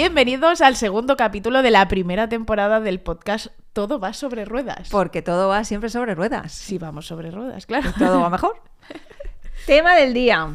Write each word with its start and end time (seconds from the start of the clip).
Bienvenidos 0.00 0.60
al 0.60 0.76
segundo 0.76 1.16
capítulo 1.16 1.60
de 1.60 1.72
la 1.72 1.88
primera 1.88 2.28
temporada 2.28 2.78
del 2.78 3.00
podcast 3.00 3.48
Todo 3.72 3.98
va 3.98 4.12
sobre 4.12 4.44
ruedas. 4.44 4.90
Porque 4.90 5.22
todo 5.22 5.48
va 5.48 5.64
siempre 5.64 5.90
sobre 5.90 6.14
ruedas. 6.14 6.52
Sí, 6.52 6.78
vamos 6.78 7.08
sobre 7.08 7.32
ruedas, 7.32 7.66
claro. 7.66 7.90
Todo 7.98 8.20
va 8.20 8.30
mejor. 8.30 8.62
Tema 9.66 9.96
del 9.96 10.14
día. 10.14 10.54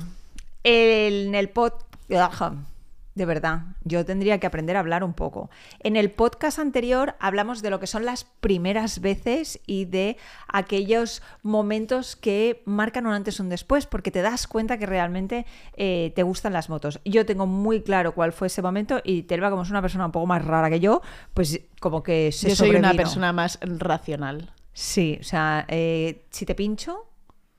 En 0.64 1.36
el 1.36 1.50
pod... 1.50 1.74
De 3.16 3.26
verdad, 3.28 3.62
yo 3.84 4.04
tendría 4.06 4.40
que 4.40 4.48
aprender 4.48 4.76
a 4.76 4.80
hablar 4.80 5.04
un 5.04 5.14
poco. 5.14 5.52
En 5.80 5.96
el 5.96 6.10
podcast 6.10 6.58
anterior 6.58 7.16
hablamos 7.20 7.62
de 7.62 7.70
lo 7.70 7.80
que 7.80 7.86
son 7.86 8.06
las 8.06 8.24
primeras 8.24 9.02
veces 9.02 9.60
y 9.68 9.86
de 9.86 10.18
aquellos 10.48 11.22
momentos 11.44 12.16
que 12.16 12.64
marcan 12.66 13.06
un 13.06 13.14
antes 13.14 13.40
o 13.40 13.44
un 13.44 13.50
después, 13.50 13.86
porque 13.86 14.10
te 14.10 14.24
das 14.24 14.48
cuenta 14.48 14.80
que 14.80 14.88
realmente 14.88 15.46
eh, 15.78 16.12
te 16.16 16.24
gustan 16.24 16.54
las 16.54 16.70
motos. 16.70 17.00
Yo 17.06 17.24
tengo 17.26 17.46
muy 17.46 17.84
claro 17.84 18.16
cuál 18.16 18.34
fue 18.34 18.48
ese 18.48 18.64
momento 18.64 19.00
y 19.04 19.24
Telva, 19.24 19.52
como 19.52 19.62
es 19.62 19.70
una 19.70 19.82
persona 19.84 20.08
un 20.08 20.12
poco 20.12 20.26
más 20.26 20.44
rara 20.44 20.72
que 20.72 20.80
yo, 20.80 21.02
pues 21.36 21.62
como 21.80 22.02
que 22.02 22.32
se 22.32 22.50
Yo 22.50 22.56
soy 22.56 22.72
una 22.76 22.94
persona 22.96 23.32
más 23.32 23.60
racional. 23.62 24.54
Sí, 24.74 25.20
o 25.22 25.24
sea, 25.24 25.66
eh, 25.68 26.26
si 26.32 26.48
te 26.48 26.56
pincho, 26.56 27.06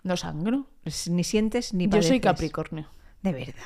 No 0.02 0.16
sangro. 0.16 0.66
ni 1.10 1.22
sientes 1.22 1.72
ni 1.72 1.84
Yo 1.84 2.02
soy 2.02 2.18
padeces. 2.18 2.20
Capricornio. 2.22 2.88
De 3.22 3.32
verdad. 3.32 3.62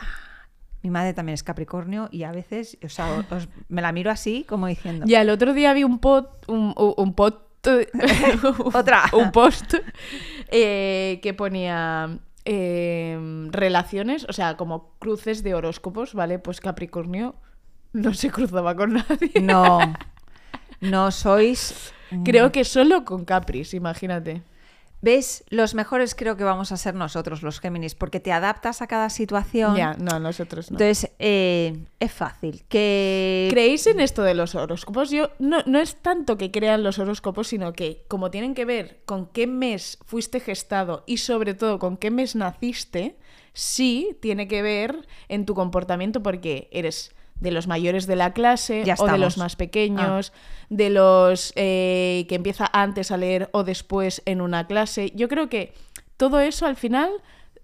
Mi 0.83 0.91
madre 0.91 1.13
también 1.15 1.35
es 1.35 1.43
Capricornio 1.43 2.09
y 2.13 2.23
a 2.23 2.31
veces, 2.33 2.79
o 2.85 2.89
sea, 2.89 3.25
os- 3.31 3.49
me 3.69 3.83
la 3.83 3.91
miro 3.93 4.11
así 4.11 4.45
como 4.49 4.67
diciendo. 4.69 5.07
Ya 5.09 5.21
el 5.23 5.31
otro 5.31 5.53
día 5.53 5.73
vi 5.73 5.85
un 5.85 5.99
pod, 5.99 6.27
un, 6.47 6.73
un- 6.77 7.15
pod, 7.15 7.35
Otra. 8.75 9.05
un 9.13 9.33
post 9.33 9.75
eh, 10.51 11.19
que 11.23 11.35
ponía 11.35 12.19
eh, 12.45 13.19
relaciones, 13.51 14.25
o 14.29 14.33
sea, 14.33 14.57
como 14.57 14.95
cruces 14.99 15.43
de 15.43 15.55
horóscopos, 15.55 16.15
¿vale? 16.15 16.39
Pues 16.39 16.61
Capricornio 16.61 17.35
no 17.93 18.15
se 18.15 18.31
cruzaba 18.31 18.75
con 18.77 18.95
nadie. 18.95 19.33
No, 19.43 19.81
no 20.81 21.11
sois. 21.11 21.93
Creo 22.25 22.53
que 22.53 22.65
solo 22.65 23.05
con 23.05 23.25
Capris, 23.27 23.75
imagínate. 23.75 24.43
¿Ves? 25.01 25.45
Los 25.49 25.75
mejores 25.75 26.15
creo 26.17 26.37
que 26.37 26.43
vamos 26.43 26.73
a 26.73 26.77
ser 26.77 26.95
nosotros, 26.95 27.43
los 27.43 27.61
Géminis, 27.61 27.95
porque 27.95 28.19
te 28.19 28.33
adaptas 28.33 28.83
a 28.83 28.89
cada 28.89 29.11
situación. 29.11 29.77
Ya, 29.77 29.95
no, 29.95 30.19
nosotros 30.19 30.71
no. 30.71 30.75
Entonces, 30.77 31.13
eh, 31.21 31.85
es 32.01 32.13
fácil. 32.13 32.65
Que. 32.69 33.49
¿Creéis 33.51 33.87
en 33.87 34.01
esto 34.01 34.23
de 34.23 34.35
los 34.35 34.57
horóscopos? 34.57 35.11
Yo 35.11 35.31
no, 35.39 35.59
no 35.67 35.79
es 35.79 35.97
tanto 35.97 36.37
que 36.37 36.51
crean 36.51 36.83
los 36.83 36.99
horóscopos, 36.99 37.49
sino 37.49 37.73
que 37.73 38.05
como 38.09 38.31
tienen 38.31 38.55
que 38.55 38.65
ver 38.65 39.01
con 39.05 39.27
qué 39.27 39.47
mes 39.47 39.99
fuiste 40.05 40.41
gestado 40.41 41.05
y 41.07 41.19
sobre 41.19 41.55
todo 41.55 41.79
con 41.79 41.97
qué 41.97 42.11
mes 42.11 42.35
naciste, 42.35 43.17
sí 43.53 44.17
tiene 44.21 44.49
que 44.49 44.63
ver 44.63 45.07
en 45.29 45.47
tu 45.47 45.55
comportamiento 45.55 46.23
porque 46.23 46.69
eres 46.73 47.15
de 47.41 47.51
los 47.51 47.67
mayores 47.67 48.07
de 48.07 48.17
la 48.17 48.33
clase 48.33 48.83
Ya 48.85 48.95
o 48.99 49.07
de 49.07 49.19
los 49.19 49.39
más 49.39 49.57
pequeños, 49.57 50.33
de 50.69 50.91
los 50.91 51.53
eh, 51.57 52.27
que 52.29 52.35
empieza 52.35 52.69
antes 52.73 53.11
a 53.11 53.17
leer 53.17 53.49
o 53.53 53.65
después 53.65 54.23
en 54.25 54.41
una 54.41 54.67
clase. 54.67 55.13
Yo 55.15 55.29
creo 55.29 55.49
que 55.49 55.73
todo 56.17 56.41
eso 56.41 56.67
al 56.67 56.77
final 56.77 57.11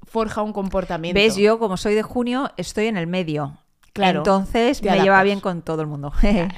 forja 0.05 0.43
un 0.43 0.53
comportamiento. 0.53 1.21
¿Ves? 1.21 1.37
Yo, 1.37 1.59
como 1.59 1.77
soy 1.77 1.95
de 1.95 2.03
junio, 2.03 2.53
estoy 2.57 2.87
en 2.87 2.97
el 2.97 3.07
medio. 3.07 3.59
Claro, 3.95 4.19
Entonces 4.19 4.83
me 4.83 5.01
lleva 5.01 5.23
bien 5.23 5.39
con 5.39 5.63
todo 5.63 5.81
el 5.81 5.87
mundo. 5.87 6.13
Pero 6.21 6.49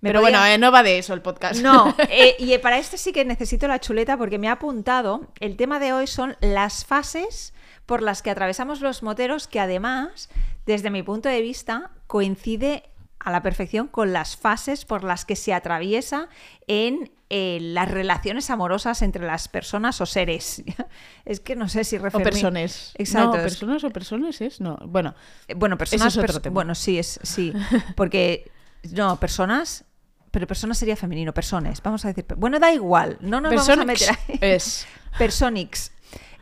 podía- 0.00 0.20
bueno, 0.20 0.46
eh, 0.46 0.56
no 0.56 0.72
va 0.72 0.82
de 0.82 0.98
eso 0.98 1.12
el 1.12 1.20
podcast. 1.20 1.60
No, 1.60 1.94
eh, 2.08 2.36
y 2.38 2.56
para 2.56 2.78
este 2.78 2.96
sí 2.96 3.12
que 3.12 3.22
necesito 3.26 3.68
la 3.68 3.80
chuleta 3.80 4.16
porque 4.16 4.38
me 4.38 4.48
ha 4.48 4.52
apuntado. 4.52 5.26
El 5.40 5.56
tema 5.56 5.78
de 5.78 5.92
hoy 5.92 6.06
son 6.06 6.36
las 6.40 6.86
fases 6.86 7.52
por 7.90 8.02
las 8.02 8.22
que 8.22 8.30
atravesamos 8.30 8.80
los 8.80 9.02
moteros, 9.02 9.48
que 9.48 9.58
además, 9.58 10.28
desde 10.64 10.90
mi 10.90 11.02
punto 11.02 11.28
de 11.28 11.42
vista, 11.42 11.90
coincide 12.06 12.84
a 13.18 13.32
la 13.32 13.42
perfección 13.42 13.88
con 13.88 14.12
las 14.12 14.36
fases 14.36 14.84
por 14.84 15.02
las 15.02 15.24
que 15.24 15.34
se 15.34 15.52
atraviesa 15.52 16.28
en 16.68 17.10
eh, 17.30 17.58
las 17.60 17.90
relaciones 17.90 18.48
amorosas 18.48 19.02
entre 19.02 19.26
las 19.26 19.48
personas 19.48 20.00
o 20.00 20.06
seres. 20.06 20.62
es 21.24 21.40
que 21.40 21.56
no 21.56 21.68
sé 21.68 21.82
si 21.82 21.96
O 21.96 22.00
referirme- 22.02 22.22
personas. 22.22 22.94
Exacto. 22.96 23.36
No, 23.38 23.42
personas 23.42 23.82
o 23.82 23.90
personas 23.90 24.40
es. 24.40 24.60
No. 24.60 24.78
Bueno, 24.86 25.16
eh, 25.48 25.54
Bueno, 25.54 25.76
personas. 25.76 26.14
es 26.14 26.16
otro 26.16 26.32
pers- 26.34 26.42
tema. 26.42 26.54
Bueno, 26.54 26.76
sí, 26.76 26.96
es 26.96 27.18
sí. 27.24 27.52
Porque. 27.96 28.52
No, 28.92 29.18
personas. 29.18 29.84
Pero 30.30 30.46
personas 30.46 30.78
sería 30.78 30.94
femenino, 30.94 31.34
personas. 31.34 31.82
Vamos 31.82 32.04
a 32.04 32.08
decir. 32.08 32.24
Bueno, 32.36 32.60
da 32.60 32.72
igual. 32.72 33.18
No 33.20 33.40
nos 33.40 33.52
vamos 33.52 33.68
a 33.68 33.84
meter 33.84 34.10
ahí. 34.10 34.38
es. 34.40 34.86
Personics. 35.18 35.90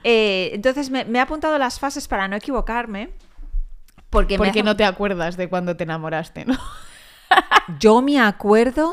Eh, 0.04 0.50
entonces 0.54 0.91
me, 0.91 1.04
me 1.04 1.19
he 1.19 1.22
apuntado 1.22 1.59
las 1.59 1.78
fases 1.81 2.09
para 2.09 2.28
no 2.28 2.36
equivocarme. 2.36 3.10
Porque, 4.10 4.36
Porque 4.38 4.50
hace- 4.50 4.62
no 4.62 4.76
te 4.76 4.84
acuerdas 4.84 5.36
de 5.36 5.48
cuando 5.48 5.76
te 5.76 5.84
enamoraste, 5.84 6.44
¿no? 6.47 6.56
yo 7.81 8.00
me 8.03 8.20
acuerdo. 8.20 8.92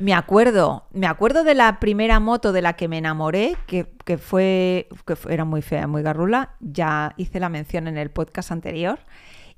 Me 0.00 0.14
acuerdo, 0.14 0.86
me 0.92 1.08
acuerdo 1.08 1.42
de 1.42 1.56
la 1.56 1.80
primera 1.80 2.20
moto 2.20 2.52
de 2.52 2.62
la 2.62 2.74
que 2.74 2.86
me 2.86 2.98
enamoré, 2.98 3.56
que, 3.66 3.92
que 4.04 4.16
fue, 4.16 4.86
que 5.04 5.16
fue- 5.16 5.34
era 5.34 5.44
muy 5.44 5.60
fea, 5.60 5.88
muy 5.88 6.02
garrula. 6.04 6.54
Ya 6.60 7.14
hice 7.16 7.40
la 7.40 7.48
mención 7.48 7.88
en 7.88 7.98
el 7.98 8.08
podcast 8.08 8.52
anterior. 8.52 9.00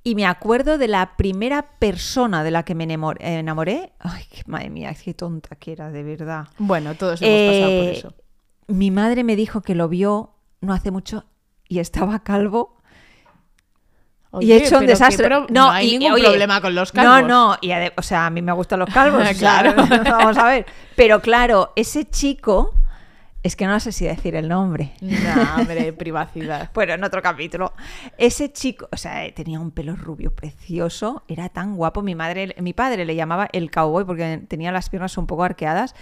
Y 0.02 0.14
me 0.14 0.24
acuerdo 0.24 0.78
de 0.78 0.88
la 0.88 1.14
primera 1.18 1.72
persona 1.78 2.42
de 2.42 2.50
la 2.52 2.62
que 2.62 2.74
me 2.74 2.88
enamor- 2.88 3.18
enamoré. 3.20 3.92
Ay, 3.98 4.24
qué- 4.30 4.42
madre 4.46 4.70
mía, 4.70 4.94
qué 4.94 5.12
tonta 5.12 5.56
que 5.56 5.72
era, 5.72 5.90
de 5.90 6.02
verdad. 6.02 6.48
Bueno, 6.56 6.94
todos 6.94 7.20
hemos 7.20 7.52
pasado 7.52 7.76
por 7.76 7.84
Eh, 7.86 7.92
eso. 7.92 8.14
Mi 8.68 8.90
madre 8.90 9.24
me 9.24 9.36
dijo 9.36 9.60
que 9.60 9.74
lo 9.74 9.90
vio 9.90 10.30
no 10.60 10.72
hace 10.72 10.90
mucho 10.90 11.24
y 11.68 11.78
estaba 11.78 12.22
calvo. 12.22 12.76
y 14.40 14.52
he 14.52 14.64
hecho 14.64 14.78
un 14.78 14.86
desastre. 14.86 15.26
pro- 15.26 15.46
no, 15.50 15.70
hay 15.70 15.94
y- 15.94 15.98
ningún 15.98 16.14
oye, 16.14 16.24
problema 16.24 16.60
con 16.60 16.74
los 16.74 16.92
calvos. 16.92 17.22
No, 17.28 17.50
no, 17.52 17.58
y 17.60 17.72
o 17.96 18.02
sea, 18.02 18.26
a 18.26 18.30
mí 18.30 18.42
me 18.42 18.52
gustan 18.52 18.78
los 18.80 18.88
calvos. 18.92 19.20
o 19.22 19.24
sea, 19.24 19.34
Claro. 19.34 19.74
vamos 20.04 20.36
a 20.38 20.44
ver. 20.46 20.66
Pero 20.96 21.20
claro, 21.20 21.72
ese 21.76 22.08
chico, 22.08 22.74
es 23.42 23.56
que 23.56 23.66
no 23.66 23.80
sé 23.80 23.92
si 23.92 24.04
decir 24.04 24.34
el 24.34 24.48
nombre. 24.48 24.92
No, 25.00 25.56
hombre, 25.56 25.92
privacidad. 25.92 26.70
Bueno, 26.74 26.94
en 26.94 27.04
otro 27.04 27.22
capítulo. 27.22 27.72
Ese 28.18 28.52
chico, 28.52 28.88
o 28.92 28.96
sea, 28.96 29.32
tenía 29.34 29.60
un 29.60 29.70
pelo 29.70 29.96
rubio 29.96 30.34
precioso, 30.34 31.24
era 31.28 31.48
tan 31.48 31.74
guapo. 31.76 32.02
Mi 32.02 32.14
madre, 32.14 32.54
mi 32.60 32.72
padre 32.72 33.04
le 33.04 33.14
llamaba 33.14 33.48
el 33.52 33.70
cowboy 33.70 34.04
porque 34.04 34.42
tenía 34.48 34.72
las 34.72 34.90
piernas 34.90 35.16
un 35.16 35.26
poco 35.26 35.44
arqueadas, 35.44 35.94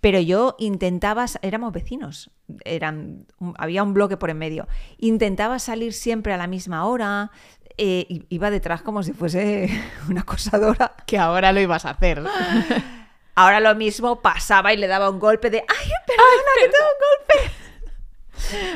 pero 0.00 0.20
yo 0.20 0.54
intentaba, 0.58 1.26
éramos 1.42 1.72
vecinos, 1.72 2.30
eran, 2.64 3.26
había 3.56 3.82
un 3.82 3.94
bloque 3.94 4.16
por 4.16 4.30
en 4.30 4.38
medio. 4.38 4.68
Intentaba 4.98 5.58
salir 5.58 5.92
siempre 5.92 6.32
a 6.32 6.36
la 6.36 6.46
misma 6.46 6.84
hora, 6.86 7.30
eh, 7.76 8.24
iba 8.28 8.50
detrás 8.50 8.82
como 8.82 9.02
si 9.02 9.12
fuese 9.12 9.68
una 10.08 10.20
acosadora. 10.20 10.94
Que 11.06 11.18
ahora 11.18 11.52
lo 11.52 11.60
ibas 11.60 11.84
a 11.84 11.90
hacer. 11.90 12.22
Ahora 13.34 13.60
lo 13.60 13.74
mismo 13.74 14.20
pasaba 14.22 14.72
y 14.72 14.76
le 14.76 14.86
daba 14.86 15.10
un 15.10 15.18
golpe 15.18 15.50
de 15.50 15.58
¡ay, 15.58 15.90
perdona, 16.06 16.52
que 16.60 16.68
tengo 16.68 16.86
un 16.86 17.42
golpe! 17.48 17.54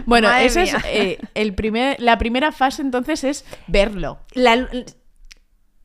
Bueno, 0.07 0.29
Madre 0.29 0.47
eso 0.47 0.61
es 0.61 0.75
eh, 0.87 1.19
el 1.35 1.55
primer, 1.55 2.01
la 2.01 2.17
primera 2.17 2.53
fase 2.53 2.81
entonces 2.81 3.23
es 3.25 3.45
verlo. 3.67 4.19
La- 4.33 4.67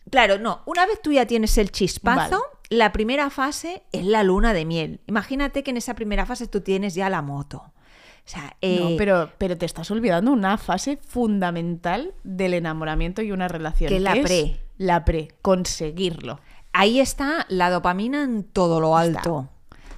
claro, 0.09 0.37
no. 0.39 0.61
Una 0.65 0.85
vez 0.85 1.01
tú 1.01 1.11
ya 1.11 1.25
tienes 1.25 1.57
el 1.57 1.71
chispazo, 1.71 2.29
Vale. 2.39 2.43
la 2.69 2.91
primera 2.93 3.29
fase 3.29 3.83
es 3.91 4.05
la 4.05 4.23
luna 4.23 4.53
de 4.53 4.65
miel. 4.65 5.01
Imagínate 5.07 5.63
que 5.63 5.71
en 5.71 5.77
esa 5.77 5.95
primera 5.95 6.25
fase 6.25 6.47
tú 6.47 6.61
tienes 6.61 6.95
ya 6.95 7.09
la 7.09 7.21
moto. 7.21 7.57
O 7.57 8.29
sea, 8.29 8.55
eh, 8.61 8.79
No, 8.79 8.91
pero, 8.97 9.31
pero 9.37 9.57
te 9.57 9.65
estás 9.65 9.91
olvidando 9.91 10.31
una 10.31 10.57
fase 10.57 10.97
fundamental 11.05 12.13
del 12.23 12.53
enamoramiento 12.53 13.21
y 13.21 13.31
una 13.33 13.49
relación. 13.49 13.89
Que 13.89 13.99
la 13.99 14.13
es 14.13 14.23
pre. 14.23 14.59
La 14.77 15.03
pre, 15.03 15.29
conseguirlo. 15.41 16.39
Ahí 16.73 16.99
está 16.99 17.45
la 17.49 17.69
dopamina 17.69 18.23
en 18.23 18.43
todo 18.43 18.79
lo 18.81 18.99
Está. 18.99 19.19
alto. 19.19 19.49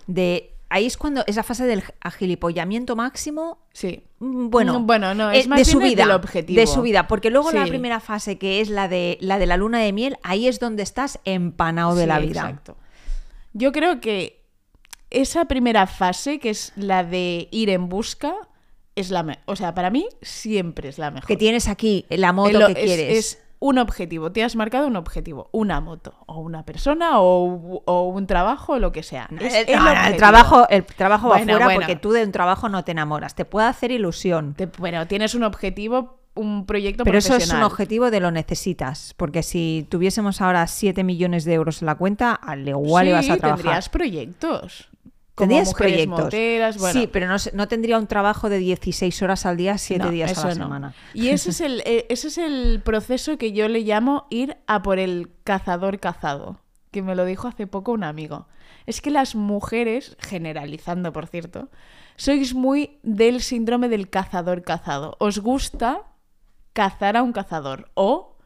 De, 0.07 0.53
ahí 0.69 0.85
es 0.85 0.97
cuando 0.97 1.23
esa 1.27 1.41
fase 1.43 1.65
del 1.65 1.83
agilipollamiento 2.01 2.95
máximo. 2.95 3.59
Sí. 3.73 4.03
mm, 4.19 4.49
Bueno, 4.49 4.79
Mm, 4.79 4.85
bueno, 4.87 5.15
no, 5.15 5.31
eh, 5.31 5.39
es 5.39 5.47
más 5.47 5.65
de 5.65 5.77
bien 5.79 5.95
vida, 5.95 6.15
objetivo. 6.15 6.59
de 6.59 6.67
su 6.67 6.81
vida, 6.81 7.07
porque 7.07 7.29
luego 7.29 7.51
la 7.51 7.65
primera 7.65 7.99
fase 7.99 8.37
que 8.37 8.61
es 8.61 8.69
la 8.69 8.87
de 8.87 9.17
la 9.21 9.37
de 9.39 9.45
la 9.47 9.57
luna 9.57 9.79
de 9.79 9.91
miel, 9.93 10.17
ahí 10.23 10.47
es 10.47 10.59
donde 10.59 10.83
estás 10.83 11.19
empanado 11.25 11.95
de 11.95 12.07
la 12.07 12.19
vida. 12.19 12.41
Exacto. 12.41 12.77
Yo 13.53 13.71
creo 13.71 13.99
que 14.01 14.43
esa 15.09 15.45
primera 15.45 15.87
fase, 15.87 16.39
que 16.39 16.49
es 16.49 16.73
la 16.75 17.03
de 17.03 17.47
ir 17.51 17.69
en 17.69 17.87
busca, 17.89 18.33
es 18.95 19.11
la 19.11 19.23
mejor. 19.23 19.43
O 19.45 19.55
sea, 19.55 19.73
para 19.73 19.89
mí 19.89 20.07
siempre 20.21 20.89
es 20.89 20.97
la 20.97 21.09
mejor. 21.11 21.27
Que 21.27 21.37
tienes 21.37 21.67
aquí 21.67 22.05
la 22.09 22.33
moto 22.33 22.59
que 22.67 22.71
es- 22.73 22.77
quieres. 22.77 23.17
Es 23.17 23.43
un 23.59 23.77
objetivo. 23.77 24.31
Te 24.31 24.43
has 24.43 24.55
marcado 24.55 24.87
un 24.87 24.95
objetivo. 24.95 25.49
Una 25.51 25.81
moto, 25.81 26.13
o 26.25 26.39
una 26.39 26.63
persona, 26.65 27.19
o, 27.19 27.81
o 27.85 28.03
un 28.09 28.27
trabajo, 28.27 28.73
o 28.73 28.79
lo 28.79 28.91
que 28.91 29.01
sea. 29.03 29.27
Es 29.39 29.53
el, 29.53 29.69
el 29.69 29.75
no, 29.77 29.83
no, 29.85 29.89
el 29.91 29.97
objetivo. 29.97 30.17
trabajo, 30.17 30.69
el 30.69 30.85
trabajo 30.85 31.29
va 31.29 31.39
fuera 31.39 31.65
bueno. 31.65 31.79
porque 31.81 31.95
tú 31.95 32.11
de 32.11 32.23
un 32.23 32.31
trabajo 32.31 32.69
no 32.69 32.83
te 32.83 32.91
enamoras. 32.91 33.35
Te 33.35 33.45
puede 33.45 33.67
hacer 33.67 33.91
ilusión. 33.91 34.53
Te- 34.55 34.67
bueno, 34.67 35.07
tienes 35.07 35.35
un 35.35 35.43
objetivo, 35.43 36.19
un 36.35 36.65
proyecto 36.65 37.03
Pero 37.05 37.17
eso 37.17 37.35
es 37.35 37.51
un 37.51 37.63
objetivo 37.63 38.11
de 38.11 38.19
lo 38.19 38.29
necesitas. 38.31 39.13
Porque 39.17 39.41
si 39.41 39.87
tuviésemos 39.89 40.41
ahora 40.41 40.67
7 40.67 41.03
millones 41.03 41.45
de 41.45 41.53
euros 41.53 41.81
en 41.81 41.85
la 41.87 41.95
cuenta, 41.95 42.33
al 42.33 42.67
igual 42.67 43.05
sí, 43.05 43.09
ibas 43.11 43.29
a 43.29 43.37
trabajar. 43.37 43.63
tendrías 43.63 43.89
proyectos. 43.89 44.89
Como 45.35 45.49
Tendrías 45.49 45.67
mujeres 45.67 45.91
proyectos. 45.93 46.23
moteras, 46.25 46.77
bueno. 46.77 46.99
Sí, 46.99 47.07
pero 47.07 47.27
no, 47.27 47.35
no 47.53 47.67
tendría 47.67 47.97
un 47.97 48.07
trabajo 48.07 48.47
de 48.49 48.57
16 48.57 49.21
horas 49.21 49.45
al 49.45 49.57
día, 49.57 49.77
7 49.77 50.03
No, 50.05 50.09
días 50.11 50.37
a 50.37 50.47
la 50.47 50.55
no. 50.55 50.63
semana. 50.63 50.93
Y 51.13 51.27
ese 51.27 51.49
es, 51.49 51.59
el, 51.59 51.81
eh, 51.85 52.05
ese 52.09 52.29
es 52.29 52.37
el 52.37 52.81
proceso 52.83 53.37
que 53.37 53.51
yo 53.51 53.67
le 53.67 53.81
llamo 53.81 54.27
ir 54.29 54.55
a 54.65 54.81
por 54.81 54.97
el 54.97 55.29
cazador 55.43 55.99
cazado. 55.99 56.59
que 56.91 57.01
me 57.01 57.15
lo 57.15 57.25
dijo 57.25 57.49
hace 57.49 57.67
poco 57.67 57.91
un 57.91 58.05
amigo. 58.05 58.47
Es 58.85 59.01
que 59.01 59.11
las 59.11 59.35
mujeres, 59.35 60.15
generalizando 60.21 61.11
por 61.11 61.27
cierto, 61.27 61.67
sois 62.15 62.53
muy 62.53 62.99
del 63.03 63.41
síndrome 63.41 63.89
del 63.89 64.09
cazador 64.09 64.61
cazado. 64.63 65.17
Os 65.19 65.39
gusta 65.39 66.03
cazar 66.71 67.17
a 67.17 67.23
un 67.23 67.33
cazador 67.33 67.89
o 67.95 68.37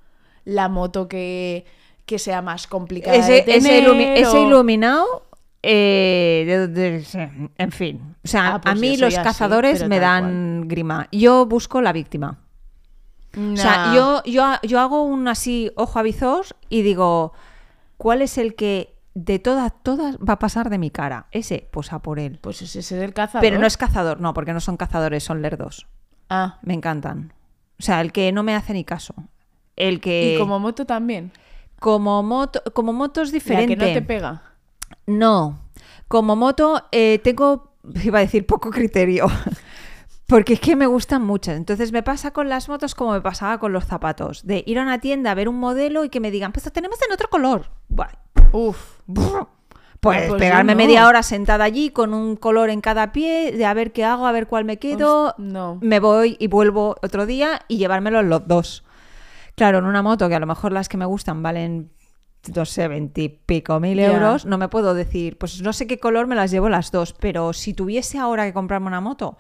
la 0.46 0.68
moto 0.70 1.08
que, 1.08 1.66
que 2.08 2.18
sea 2.18 2.42
más 2.42 2.66
complicada 2.66 3.16
Ese, 3.18 3.44
de 3.44 3.56
ese 3.56 4.42
iluminado, 4.42 5.29
eh, 5.62 6.44
de- 6.48 6.68
de- 6.68 7.50
en 7.58 7.72
fin. 7.72 8.16
O 8.24 8.28
sea, 8.28 8.56
Ah, 8.56 8.62
pues 8.62 8.72
a 8.74 8.76
mí 8.76 8.98
los 8.98 9.16
cazadores 9.16 9.88
me 9.88 10.00
dan 10.00 10.68
grima. 10.68 11.08
Yo 11.12 11.46
busco 11.46 11.82
la 11.82 11.92
víctima. 11.94 12.40
O 13.38 13.56
sea, 13.56 13.94
yo, 13.94 14.24
yo, 14.24 14.44
yo 14.64 14.80
hago 14.80 15.04
un 15.04 15.28
así 15.28 15.72
ojo 15.76 16.00
a 16.00 16.02
visor 16.02 16.46
y 16.70 16.82
digo, 16.82 17.34
¿cuál 17.98 18.22
es 18.24 18.38
el 18.40 18.56
que 18.56 18.96
de 19.14 19.38
todas, 19.38 19.72
todas 19.84 20.18
va 20.18 20.34
a 20.34 20.40
pasar 20.40 20.70
de 20.70 20.78
mi 20.80 20.90
cara? 20.90 21.28
Ese, 21.32 21.68
pues 21.72 21.94
a 21.94 22.00
por 22.00 22.20
él. 22.20 22.40
Pues 22.42 22.62
ese 22.64 22.80
es 22.80 22.92
el 22.92 23.14
cazador. 23.14 23.42
Pero 23.42 23.60
no 23.60 23.68
es 23.68 23.78
cazador, 23.78 24.20
no, 24.20 24.34
porque 24.34 24.54
no 24.54 24.60
son 24.60 24.78
cazadores, 24.78 25.24
son 25.24 25.42
lerdos. 25.42 25.86
Ah, 26.30 26.58
Me 26.64 26.74
encantan. 26.74 27.34
O 27.80 27.84
sea, 27.84 28.02
el 28.02 28.12
que 28.12 28.32
no 28.32 28.44
me 28.44 28.56
hace 28.56 28.74
ni 28.74 28.84
caso. 28.84 29.14
El 29.76 30.02
que... 30.02 30.36
y 30.36 30.38
como 30.40 30.60
moto 30.60 30.86
también. 30.86 31.32
como 31.80 32.22
moto, 32.24 32.62
como 32.74 32.92
moto 32.94 33.22
es 33.22 33.30
La 33.30 33.34
diferente. 33.34 33.78
que 33.78 33.86
no 33.88 33.94
te 33.94 34.02
pega. 34.02 34.42
No. 35.08 35.60
Como 36.08 36.36
moto 36.36 36.84
eh, 36.92 37.20
tengo, 37.24 37.74
iba 38.04 38.20
a 38.20 38.22
decir, 38.22 38.46
poco 38.46 38.70
criterio. 38.72 39.28
Porque 40.28 40.54
es 40.54 40.60
que 40.60 40.76
me 40.76 40.86
gustan 40.86 41.24
muchas. 41.26 41.58
Entonces 41.58 41.92
me 41.92 42.04
pasa 42.04 42.32
con 42.32 42.50
las 42.50 42.70
motos 42.70 42.94
como 42.94 43.14
me 43.14 43.22
pasaba 43.22 43.58
con 43.58 43.74
los 43.74 43.86
zapatos. 43.86 44.46
De 44.46 44.64
ir 44.68 44.78
a 44.78 44.84
una 44.84 45.00
tienda 45.00 45.32
a 45.32 45.34
ver 45.36 45.50
un 45.50 45.60
modelo 45.60 46.04
y 46.04 46.10
que 46.10 46.20
me 46.20 46.30
digan, 46.30 46.52
pues 46.52 46.66
lo 46.66 46.72
tenemos 46.72 47.00
en 47.06 47.12
otro 47.14 47.30
color. 47.30 47.66
Buah. 47.88 48.10
Uf. 48.52 48.98
Brr. 49.08 49.48
Pues, 50.00 50.18
Ah, 50.22 50.26
pues 50.30 50.40
pegarme 50.40 50.74
no. 50.74 50.78
media 50.78 51.08
hora 51.08 51.24
sentada 51.24 51.66
allí 51.66 51.90
con 51.90 52.14
un 52.14 52.38
color 52.38 52.70
en 52.70 52.80
cada 52.80 53.12
pie, 53.12 53.52
de 53.52 53.66
a 53.66 53.74
ver 53.74 53.92
qué 53.92 54.06
hago, 54.06 54.28
a 54.28 54.32
ver 54.32 54.48
cuál 54.48 54.64
me 54.66 54.78
quedo. 54.78 55.36
No. 55.38 55.78
Me 55.82 56.00
voy 56.00 56.38
y 56.40 56.48
vuelvo 56.48 56.96
otro 57.02 57.26
día 57.26 57.62
y 57.68 57.78
llevármelos 57.78 58.24
los 58.24 58.48
dos. 58.48 58.86
Claro, 59.56 59.80
en 59.80 59.86
una 59.86 60.02
moto 60.02 60.30
que 60.30 60.36
a 60.36 60.40
lo 60.40 60.46
mejor 60.48 60.72
las 60.72 60.88
que 60.88 60.96
me 60.96 61.06
gustan 61.06 61.44
valen, 61.44 61.92
no 62.56 62.66
sé, 62.66 62.88
veintipico 62.88 63.80
mil 63.80 63.98
Ya. 63.98 64.14
euros, 64.14 64.46
no 64.46 64.58
me 64.58 64.68
puedo 64.70 64.94
decir, 64.94 65.38
pues 65.38 65.62
no 65.62 65.74
sé 65.74 65.88
qué 65.88 66.00
color 66.00 66.28
me 66.28 66.36
las 66.36 66.52
llevo 66.52 66.70
las 66.70 66.92
dos, 66.92 67.14
pero 67.14 67.54
si 67.54 67.74
tuviese 67.74 68.18
ahora 68.18 68.46
que 68.46 68.54
comprarme 68.54 68.88
una 68.88 69.02
moto, 69.02 69.38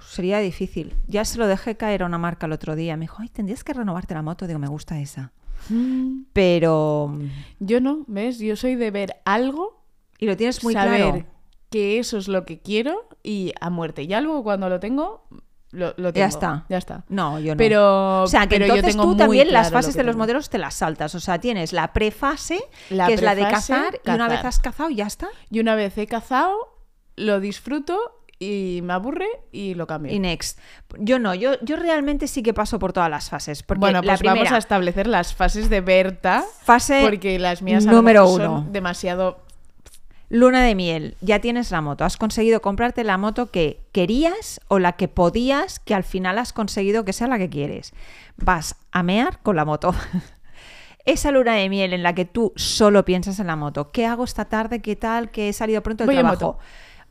sería 0.00 0.38
difícil. 0.38 0.94
Ya 1.06 1.24
se 1.24 1.38
lo 1.38 1.46
dejé 1.46 1.76
caer 1.76 2.02
a 2.02 2.06
una 2.06 2.18
marca 2.18 2.46
el 2.46 2.52
otro 2.52 2.76
día. 2.76 2.96
Me 2.96 3.02
dijo, 3.02 3.16
ay, 3.20 3.28
tendrías 3.28 3.64
que 3.64 3.72
renovarte 3.72 4.14
la 4.14 4.22
moto. 4.22 4.46
Digo, 4.46 4.58
me 4.58 4.68
gusta 4.68 4.98
esa. 5.00 5.32
Mm. 5.68 6.22
Pero... 6.32 7.18
Yo 7.60 7.80
no, 7.80 8.04
¿ves? 8.06 8.38
Yo 8.38 8.56
soy 8.56 8.74
de 8.74 8.90
ver 8.90 9.16
algo, 9.24 9.84
Y 10.18 10.26
lo 10.26 10.36
tienes 10.36 10.62
muy 10.64 10.72
saber 10.72 11.00
claro. 11.00 11.26
que 11.70 11.98
eso 11.98 12.18
es 12.18 12.28
lo 12.28 12.44
que 12.44 12.60
quiero 12.60 13.08
y 13.22 13.52
a 13.60 13.70
muerte. 13.70 14.02
Y 14.02 14.12
algo 14.14 14.42
cuando 14.42 14.68
lo 14.68 14.80
tengo, 14.80 15.26
lo, 15.70 15.88
lo 15.96 16.12
tengo. 16.12 16.24
Ya 16.24 16.26
está. 16.26 16.64
Ya 16.68 16.78
está. 16.78 17.04
No, 17.08 17.38
yo 17.38 17.54
no. 17.54 17.58
Pero, 17.58 18.22
o 18.22 18.26
sea, 18.26 18.42
que 18.42 18.56
pero 18.56 18.66
yo 18.66 18.74
entonces 18.76 18.96
tengo 18.96 19.10
tú 19.10 19.16
también 19.16 19.52
las 19.52 19.68
claro 19.68 19.82
fases 19.82 19.94
de 19.94 20.04
los 20.04 20.16
modelos 20.16 20.48
te 20.48 20.58
las 20.58 20.74
saltas. 20.74 21.14
O 21.14 21.20
sea, 21.20 21.38
tienes 21.38 21.72
la 21.72 21.92
prefase, 21.92 22.60
La 22.90 23.06
que 23.06 23.14
es 23.14 23.22
la 23.22 23.34
de 23.34 23.42
cazar, 23.42 24.00
y 24.04 24.10
una 24.10 24.28
vez 24.28 24.44
has 24.44 24.60
cazado, 24.60 24.90
ya 24.90 25.06
está. 25.06 25.28
Y 25.50 25.60
una 25.60 25.74
vez 25.74 25.96
he 25.98 26.06
cazado, 26.06 26.56
lo 27.16 27.40
disfruto 27.40 27.98
y 28.38 28.80
me 28.84 28.92
aburre 28.92 29.26
y 29.50 29.74
lo 29.74 29.86
cambio. 29.86 30.12
Y 30.12 30.18
next. 30.18 30.58
Yo 30.98 31.18
no, 31.18 31.34
yo, 31.34 31.60
yo 31.62 31.76
realmente 31.76 32.28
sí 32.28 32.42
que 32.42 32.54
paso 32.54 32.78
por 32.78 32.92
todas 32.92 33.10
las 33.10 33.28
fases. 33.28 33.62
Porque 33.62 33.80
bueno, 33.80 34.00
la 34.00 34.12
pues 34.12 34.20
primera 34.20 34.36
vamos 34.44 34.52
a 34.52 34.58
establecer 34.58 35.06
las 35.06 35.34
fases 35.34 35.68
de 35.68 35.80
Berta. 35.80 36.44
fase 36.62 37.00
Porque 37.02 37.38
las 37.38 37.62
mías 37.62 37.84
número 37.84 38.28
uno. 38.28 38.44
son 38.44 38.72
demasiado. 38.72 39.44
Luna 40.30 40.62
de 40.62 40.74
miel, 40.74 41.16
ya 41.22 41.40
tienes 41.40 41.70
la 41.70 41.80
moto. 41.80 42.04
Has 42.04 42.18
conseguido 42.18 42.60
comprarte 42.60 43.02
la 43.02 43.16
moto 43.16 43.50
que 43.50 43.80
querías 43.92 44.60
o 44.68 44.78
la 44.78 44.92
que 44.92 45.08
podías, 45.08 45.78
que 45.80 45.94
al 45.94 46.04
final 46.04 46.38
has 46.38 46.52
conseguido 46.52 47.04
que 47.04 47.14
sea 47.14 47.28
la 47.28 47.38
que 47.38 47.48
quieres. 47.48 47.94
Vas 48.36 48.76
a 48.92 49.02
mear 49.02 49.40
con 49.42 49.56
la 49.56 49.64
moto. 49.64 49.94
Esa 51.06 51.30
luna 51.30 51.54
de 51.54 51.70
miel 51.70 51.94
en 51.94 52.02
la 52.02 52.14
que 52.14 52.26
tú 52.26 52.52
solo 52.56 53.06
piensas 53.06 53.40
en 53.40 53.46
la 53.46 53.56
moto. 53.56 53.90
¿Qué 53.90 54.04
hago 54.04 54.24
esta 54.24 54.44
tarde? 54.44 54.82
¿Qué 54.82 54.96
tal? 54.96 55.30
Que 55.30 55.48
he 55.48 55.52
salido 55.54 55.82
pronto 55.82 56.04
del 56.04 56.08
Voy 56.08 56.16
en 56.16 56.22
trabajo. 56.22 56.44
moto. 56.44 56.58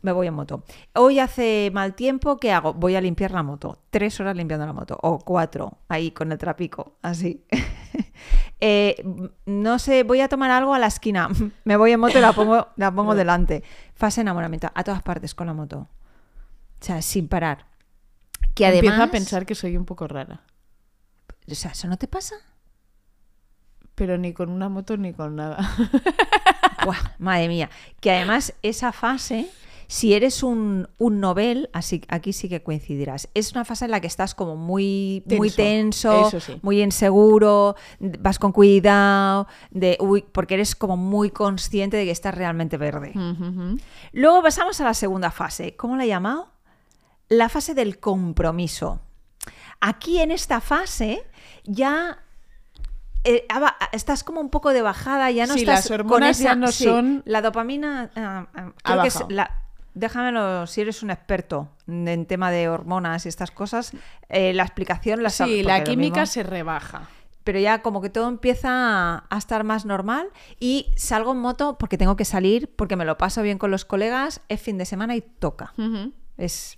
Me 0.08 0.14
voy 0.14 0.28
en 0.28 0.36
moto. 0.36 0.64
Hoy 0.96 1.20
hace 1.20 1.70
mal 1.74 1.94
tiempo, 1.94 2.38
¿qué 2.38 2.54
hago? 2.54 2.74
Voy 2.74 2.96
a 2.96 3.02
limpiar 3.02 3.32
la 3.32 3.44
moto. 3.44 3.80
Tres 3.90 4.18
horas 4.22 4.38
limpiando 4.38 4.66
la 4.66 4.72
moto. 4.72 4.98
O 5.02 5.20
cuatro, 5.20 5.80
ahí 5.90 6.12
con 6.12 6.32
el 6.32 6.38
trapico, 6.38 6.96
así. 7.02 7.46
Eh, 8.60 9.04
no 9.46 9.78
sé, 9.78 10.02
voy 10.02 10.20
a 10.20 10.28
tomar 10.28 10.50
algo 10.50 10.74
a 10.74 10.80
la 10.80 10.88
esquina. 10.88 11.30
Me 11.64 11.78
voy 11.78 11.92
en 11.92 12.00
moto 12.00 12.18
y 12.18 12.22
la 12.22 12.34
pongo, 12.34 12.70
la 12.76 12.92
pongo 12.92 13.14
delante. 13.14 13.64
Fase 13.94 14.22
enamoramiento. 14.22 14.72
A 14.74 14.84
todas 14.84 15.04
partes 15.04 15.36
con 15.36 15.46
la 15.46 15.54
moto. 15.54 15.88
O 16.82 16.84
sea, 16.84 17.04
sin 17.04 17.28
parar. 17.28 17.68
Que 18.56 18.66
además... 18.66 18.94
Empiezo 18.94 19.04
a 19.04 19.12
pensar 19.12 19.46
que 19.46 19.54
soy 19.54 19.78
un 19.78 19.86
poco 19.86 20.08
rara. 20.08 20.42
O 21.52 21.54
sea, 21.54 21.72
¿eso 21.72 21.88
no 21.88 21.98
te 21.98 22.08
pasa? 22.08 22.36
Pero 23.94 24.18
ni 24.18 24.34
con 24.34 24.50
una 24.50 24.70
moto 24.70 24.98
ni 24.98 25.14
con 25.14 25.36
nada. 25.36 25.58
Buah, 26.84 26.98
madre 27.20 27.48
mía. 27.48 27.70
Que 28.00 28.12
además 28.12 28.54
esa 28.64 28.92
fase, 28.92 29.52
si 29.90 30.14
eres 30.14 30.44
un, 30.44 30.90
un 30.98 31.20
novel, 31.22 31.70
así, 31.74 32.02
aquí 32.10 32.34
sí 32.34 32.50
que 32.50 32.62
coincidirás. 32.62 33.30
Es 33.34 33.54
una 33.54 33.64
fase 33.64 33.86
en 33.86 33.92
la 33.92 34.02
que 34.02 34.08
estás 34.08 34.36
como 34.36 34.56
muy 34.58 35.24
muy 35.28 35.50
Tenso, 35.50 36.10
tenso, 36.12 36.28
eso 36.28 36.40
sí. 36.42 36.60
muy 36.62 36.82
inseguro, 36.82 37.76
vas 38.00 38.38
con 38.38 38.52
cuidado, 38.52 39.48
de, 39.72 39.98
uy, 40.02 40.26
porque 40.32 40.56
eres 40.56 40.76
como 40.76 40.98
muy 40.98 41.30
consciente 41.32 41.96
de 41.98 42.06
que 42.06 42.12
estás 42.12 42.36
realmente 42.36 42.76
verde. 42.78 43.14
Luego 44.12 44.42
pasamos 44.44 44.80
a 44.82 44.84
la 44.84 44.94
segunda 44.94 45.32
fase. 45.32 45.76
¿Cómo 45.78 45.96
la 45.96 46.04
he 46.04 46.08
llamado? 46.08 46.50
La 47.30 47.48
fase 47.50 47.74
del 47.74 48.00
compromiso. 48.00 49.00
Aquí 49.80 50.20
en 50.20 50.32
esta 50.32 50.60
fase 50.60 51.24
ya 51.66 52.20
eh, 53.24 53.46
estás 53.92 54.24
como 54.24 54.40
un 54.42 54.50
poco 54.50 54.72
de 54.74 54.82
bajada, 54.82 55.30
ya 55.32 55.46
no 55.46 55.54
Sí, 55.54 55.60
estás 55.62 55.90
las 55.90 55.92
hormonas 55.92 56.38
con 56.38 56.44
ya 56.44 56.50
esa- 56.52 56.56
no 56.56 56.72
sí, 56.72 56.84
son- 56.86 57.24
la 57.26 57.42
dopamina 57.42 58.10
ah, 58.16 58.48
ah, 58.54 58.74
creo 58.84 59.02
que 59.02 59.08
es 59.10 59.24
la- 59.30 59.64
Déjamelo, 59.98 60.68
si 60.68 60.82
eres 60.82 61.02
un 61.02 61.10
experto 61.10 61.70
en 61.88 62.28
tema 62.28 62.52
de 62.52 62.70
hormonas 62.70 63.26
y 63.26 63.30
estas 63.30 63.50
cosas, 63.50 63.94
eh, 64.30 64.54
la 64.54 64.62
explicación 64.62 65.24
la 65.24 65.32
sabes. 65.32 65.56
Sí, 65.56 65.64
la 65.64 65.84
química 65.84 66.26
se 66.26 66.44
rebaja. 66.44 67.10
pero 67.44 67.60
ya 67.60 67.82
como 67.82 68.02
que 68.02 68.10
todo 68.10 68.28
empieza 68.28 69.26
a, 69.30 69.38
estar 69.38 69.64
más 69.64 69.86
normal 69.86 70.28
y 70.60 70.92
salgo 70.98 71.32
en 71.32 71.40
moto 71.40 71.78
porque 71.78 71.98
tengo 71.98 72.18
que 72.18 72.26
salir, 72.26 72.70
porque 72.76 72.98
me 72.98 73.06
lo 73.06 73.18
paso 73.18 73.42
bien 73.42 73.58
con 73.58 73.72
los 73.72 73.86
colegas, 73.86 74.42
es 74.50 74.62
fin 74.62 74.78
de 74.78 74.86
semana 74.86 75.16
y 75.16 75.22
toca. 75.22 75.74
Es... 76.36 76.78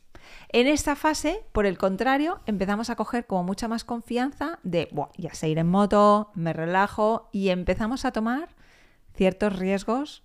En 0.50 0.68
esta 0.68 0.96
fase, 0.96 1.44
por 1.54 1.66
el 1.66 1.80
contrario, 1.80 2.40
empezamos 2.46 2.92
a 2.92 2.96
coger 2.96 3.26
como 3.26 3.44
mucha 3.44 3.68
más 3.68 3.84
confianza 3.84 4.60
de, 4.62 4.88
"Buah, 4.92 5.10
ya 5.18 5.34
sé 5.34 5.50
ir 5.50 5.58
en 5.58 5.68
moto, 5.68 6.30
me 6.36 6.54
relajo 6.54 7.30
y 7.32 7.50
empezamos 7.50 8.06
a 8.06 8.12
tomar 8.12 8.50
ciertos 9.16 9.58
riesgos, 9.58 10.24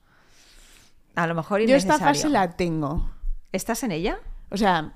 a 1.15 1.27
lo 1.27 1.35
mejor 1.35 1.61
Yo 1.63 1.77
esta 1.77 1.99
fase 1.99 2.29
la 2.29 2.57
tengo. 2.57 3.11
¿Estás 3.53 3.83
en 3.85 3.93
ella? 3.93 4.19
O 4.51 4.57
sea, 4.57 4.95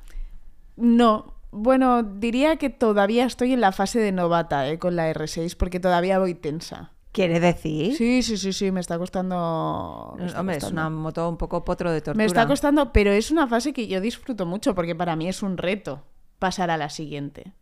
no. 0.77 1.35
Bueno, 1.51 2.03
diría 2.03 2.57
que 2.57 2.69
todavía 2.71 3.25
estoy 3.25 3.53
en 3.53 3.61
la 3.61 3.73
fase 3.73 3.99
de 4.01 4.13
novata 4.13 4.69
eh, 4.69 4.79
con 4.79 4.97
la 4.97 5.11
R6 5.13 5.57
porque 5.57 5.81
todavía 5.81 6.19
voy 6.19 6.35
tensa. 6.35 6.93
¿Quiere 7.13 7.41
decir? 7.41 7.97
Sí, 7.97 8.23
sí, 8.23 8.37
sí, 8.37 8.53
sí, 8.53 8.71
me 8.71 8.81
está 8.81 8.99
costando. 8.99 10.15
me 10.19 10.27
está 10.27 10.41
Hombre, 10.41 10.57
es 10.59 10.65
una 10.65 10.91
moto 10.91 11.29
un 11.29 11.39
poco 11.39 11.65
potro 11.65 11.91
de 11.91 12.01
tortura. 12.01 12.17
Me 12.19 12.27
está 12.27 12.47
costando, 12.47 12.93
pero 12.93 13.11
es 13.11 13.31
una 13.31 13.49
fase 13.49 13.73
que 13.73 13.89
yo 13.89 14.01
disfruto 14.01 14.45
mucho 14.45 14.75
porque 14.75 14.95
para 14.95 15.17
mí 15.17 15.27
es 15.27 15.43
un 15.43 15.57
reto 15.57 16.05
pasar 16.39 16.71
a 16.71 16.77
la 16.77 16.91
siguiente. 16.91 17.55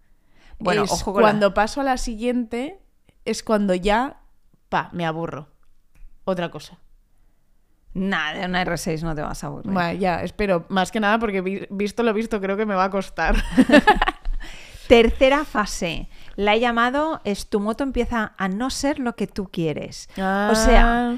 Bueno, 0.58 0.82
Es 0.82 0.90
ojo 0.90 1.12
con 1.12 1.22
la- 1.22 1.28
cuando 1.30 1.54
paso 1.54 1.80
a 1.80 1.84
la 1.84 1.96
siguiente 1.96 2.80
es 3.24 3.42
cuando 3.44 3.74
ya, 3.74 4.20
pa, 4.68 4.90
me 4.92 5.06
aburro. 5.06 5.48
Otra 6.24 6.50
cosa. 6.50 6.78
Nada, 7.98 8.38
de 8.40 8.44
una 8.46 8.62
R6 8.64 9.02
no 9.02 9.14
te 9.14 9.22
vas 9.22 9.42
a 9.42 9.46
aburrir. 9.46 9.72
Bueno, 9.72 9.98
ya, 9.98 10.22
espero. 10.22 10.66
Más 10.68 10.92
que 10.92 11.00
nada 11.00 11.18
porque 11.18 11.40
vi- 11.40 11.66
visto 11.70 12.02
lo 12.02 12.12
visto 12.12 12.40
creo 12.40 12.56
que 12.56 12.66
me 12.66 12.74
va 12.74 12.84
a 12.84 12.90
costar. 12.90 13.36
Tercera 14.88 15.44
fase. 15.44 16.08
La 16.36 16.54
he 16.54 16.60
llamado 16.60 17.20
es 17.24 17.48
tu 17.48 17.60
moto 17.60 17.82
empieza 17.84 18.34
a 18.36 18.48
no 18.48 18.70
ser 18.70 18.98
lo 18.98 19.16
que 19.16 19.26
tú 19.26 19.48
quieres. 19.50 20.08
O 20.16 20.54
sea, 20.54 21.10
Ah, 21.12 21.16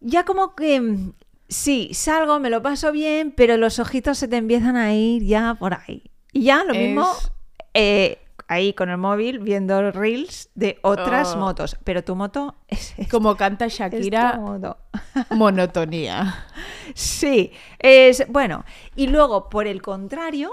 ya 0.00 0.24
como 0.24 0.54
que 0.54 0.80
mm, 0.80 1.12
sí, 1.48 1.90
salgo, 1.94 2.40
me 2.40 2.50
lo 2.50 2.60
paso 2.62 2.92
bien, 2.92 3.32
pero 3.36 3.56
los 3.56 3.78
ojitos 3.78 4.18
se 4.18 4.28
te 4.28 4.36
empiezan 4.36 4.76
a 4.76 4.92
ir 4.94 5.22
ya 5.24 5.54
por 5.54 5.74
ahí. 5.74 6.10
Y 6.32 6.42
ya 6.44 6.64
lo 6.64 6.74
mismo 6.74 7.06
Es- 7.18 7.30
eh, 7.74 8.18
ahí 8.48 8.72
con 8.72 8.88
el 8.90 8.96
móvil 8.98 9.38
viendo 9.38 9.90
reels 9.92 10.50
de 10.54 10.78
otras 10.82 11.34
Oh. 11.34 11.38
motos. 11.38 11.76
Pero 11.84 12.02
tu 12.02 12.16
moto 12.16 12.56
es, 12.68 12.94
es- 12.98 13.08
como 13.08 13.36
canta 13.36 13.68
Shakira, 13.68 14.40
monotonía. 15.30 16.46
Sí, 16.94 17.52
es 17.78 18.26
bueno. 18.28 18.64
Y 18.96 19.06
luego, 19.08 19.48
por 19.48 19.66
el 19.66 19.82
contrario, 19.82 20.50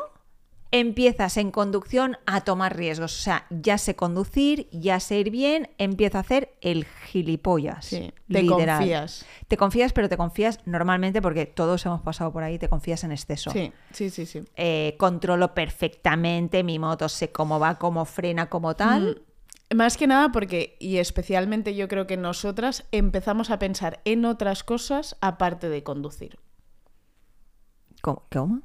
empiezas 0.72 1.38
en 1.38 1.51
conducción 1.51 2.17
a 2.25 2.41
tomar 2.41 2.75
riesgos. 2.75 3.17
O 3.19 3.22
sea, 3.22 3.45
ya 3.50 3.77
sé 3.77 3.95
conducir, 3.95 4.67
ya 4.72 5.00
sé 5.00 5.19
ir 5.19 5.29
bien, 5.29 5.69
empiezo 5.77 6.17
a 6.17 6.22
hacer 6.22 6.55
el 6.62 6.86
gilipollas. 6.86 7.86
Sí, 7.86 8.13
te 8.31 8.41
literal. 8.41 8.79
confías. 8.79 9.25
Te 9.48 9.57
confías, 9.57 9.93
pero 9.93 10.10
te 10.10 10.17
confías 10.17 10.60
normalmente 10.65 11.22
porque 11.22 11.45
todos 11.45 11.86
hemos 11.86 12.01
pasado 12.01 12.31
por 12.31 12.43
ahí, 12.43 12.60
te 12.60 12.69
confías 12.69 13.03
en 13.03 13.12
exceso. 13.12 13.51
Sí, 13.51 13.72
sí, 13.91 14.10
sí, 14.10 14.25
sí. 14.25 14.43
Eh, 14.55 14.95
controlo 14.98 15.53
perfectamente 15.53 16.63
mi 16.63 16.79
moto, 16.79 17.10
sé 17.10 17.31
cómo 17.31 17.60
va, 17.60 17.75
cómo 17.75 18.05
frena, 18.05 18.50
cómo 18.50 18.75
tal. 18.75 19.22
Más 19.74 19.98
que 19.98 20.07
nada 20.07 20.31
porque, 20.31 20.77
y 20.79 20.98
especialmente 20.98 21.75
yo 21.75 21.88
creo 21.88 22.05
que 22.05 22.17
nosotras 22.17 22.86
empezamos 22.91 23.50
a 23.50 23.57
pensar 23.60 24.01
en 24.05 24.25
otras 24.25 24.63
cosas 24.63 25.17
aparte 25.22 25.69
de 25.69 25.84
conducir. 25.84 26.38
¿Cómo? 28.01 28.24
¿Cómo? 28.31 28.62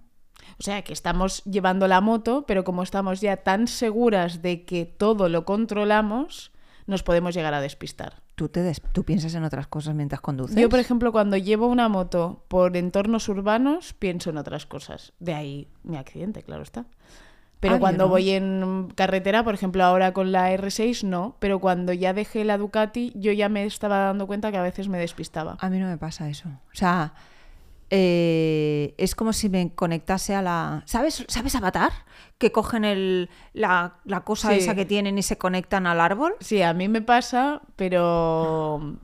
O 0.60 0.62
sea, 0.62 0.82
que 0.82 0.92
estamos 0.92 1.42
llevando 1.44 1.88
la 1.88 2.00
moto, 2.02 2.44
pero 2.46 2.64
como 2.64 2.82
estamos 2.82 3.20
ya 3.22 3.38
tan 3.38 3.66
seguras 3.66 4.42
de 4.42 4.64
que 4.66 4.84
todo 4.84 5.28
lo 5.30 5.44
controlamos, 5.46 6.52
nos 6.86 7.02
podemos 7.02 7.34
llegar 7.34 7.54
a 7.54 7.60
despistar. 7.62 8.20
¿Tú, 8.34 8.48
te 8.48 8.62
des- 8.62 8.82
¿Tú 8.92 9.04
piensas 9.04 9.34
en 9.34 9.44
otras 9.44 9.66
cosas 9.68 9.94
mientras 9.94 10.20
conduces? 10.20 10.56
Yo, 10.56 10.68
por 10.68 10.78
ejemplo, 10.78 11.12
cuando 11.12 11.36
llevo 11.36 11.66
una 11.66 11.88
moto 11.88 12.44
por 12.48 12.76
entornos 12.76 13.28
urbanos, 13.28 13.94
pienso 13.94 14.30
en 14.30 14.38
otras 14.38 14.66
cosas. 14.66 15.12
De 15.18 15.34
ahí 15.34 15.68
mi 15.82 15.96
accidente, 15.96 16.42
claro 16.42 16.62
está. 16.62 16.84
Pero 17.60 17.74
Ah, 17.74 17.78
cuando 17.78 18.04
no. 18.04 18.10
voy 18.10 18.30
en 18.30 18.88
carretera, 18.94 19.44
por 19.44 19.54
ejemplo, 19.54 19.84
ahora 19.84 20.12
con 20.14 20.32
la 20.32 20.50
R6, 20.52 21.04
no. 21.04 21.36
Pero 21.40 21.58
cuando 21.58 21.92
ya 21.92 22.12
dejé 22.14 22.44
la 22.44 22.56
Ducati, 22.56 23.12
yo 23.14 23.32
ya 23.32 23.48
me 23.50 23.64
estaba 23.66 23.98
dando 23.98 24.26
cuenta 24.26 24.50
que 24.50 24.56
a 24.56 24.62
veces 24.62 24.88
me 24.88 24.98
despistaba. 24.98 25.56
A 25.60 25.68
mí 25.68 25.78
no 25.78 25.86
me 25.86 25.98
pasa 25.98 26.28
eso. 26.30 26.48
O 26.48 26.74
sea, 26.76 27.12
eh, 27.90 28.94
es 28.98 29.14
como 29.14 29.32
si 29.32 29.48
me 29.48 29.74
conectase 29.74 30.34
a 30.34 30.42
la... 30.42 30.82
¿Sabes, 30.86 31.24
¿sabes 31.28 31.54
Avatar? 31.54 31.92
Que 32.38 32.52
cogen 32.52 32.84
el, 32.84 33.28
la, 33.52 33.96
la 34.04 34.20
cosa 34.24 34.48
Sí. 34.50 34.54
esa 34.58 34.74
que 34.74 34.84
tienen 34.86 35.18
y 35.18 35.22
se 35.22 35.36
conectan 35.38 35.86
al 35.86 36.00
árbol. 36.00 36.34
Sí, 36.40 36.62
a 36.62 36.72
mí 36.72 36.88
me 36.88 37.02
pasa, 37.02 37.62
pero. 37.76 38.96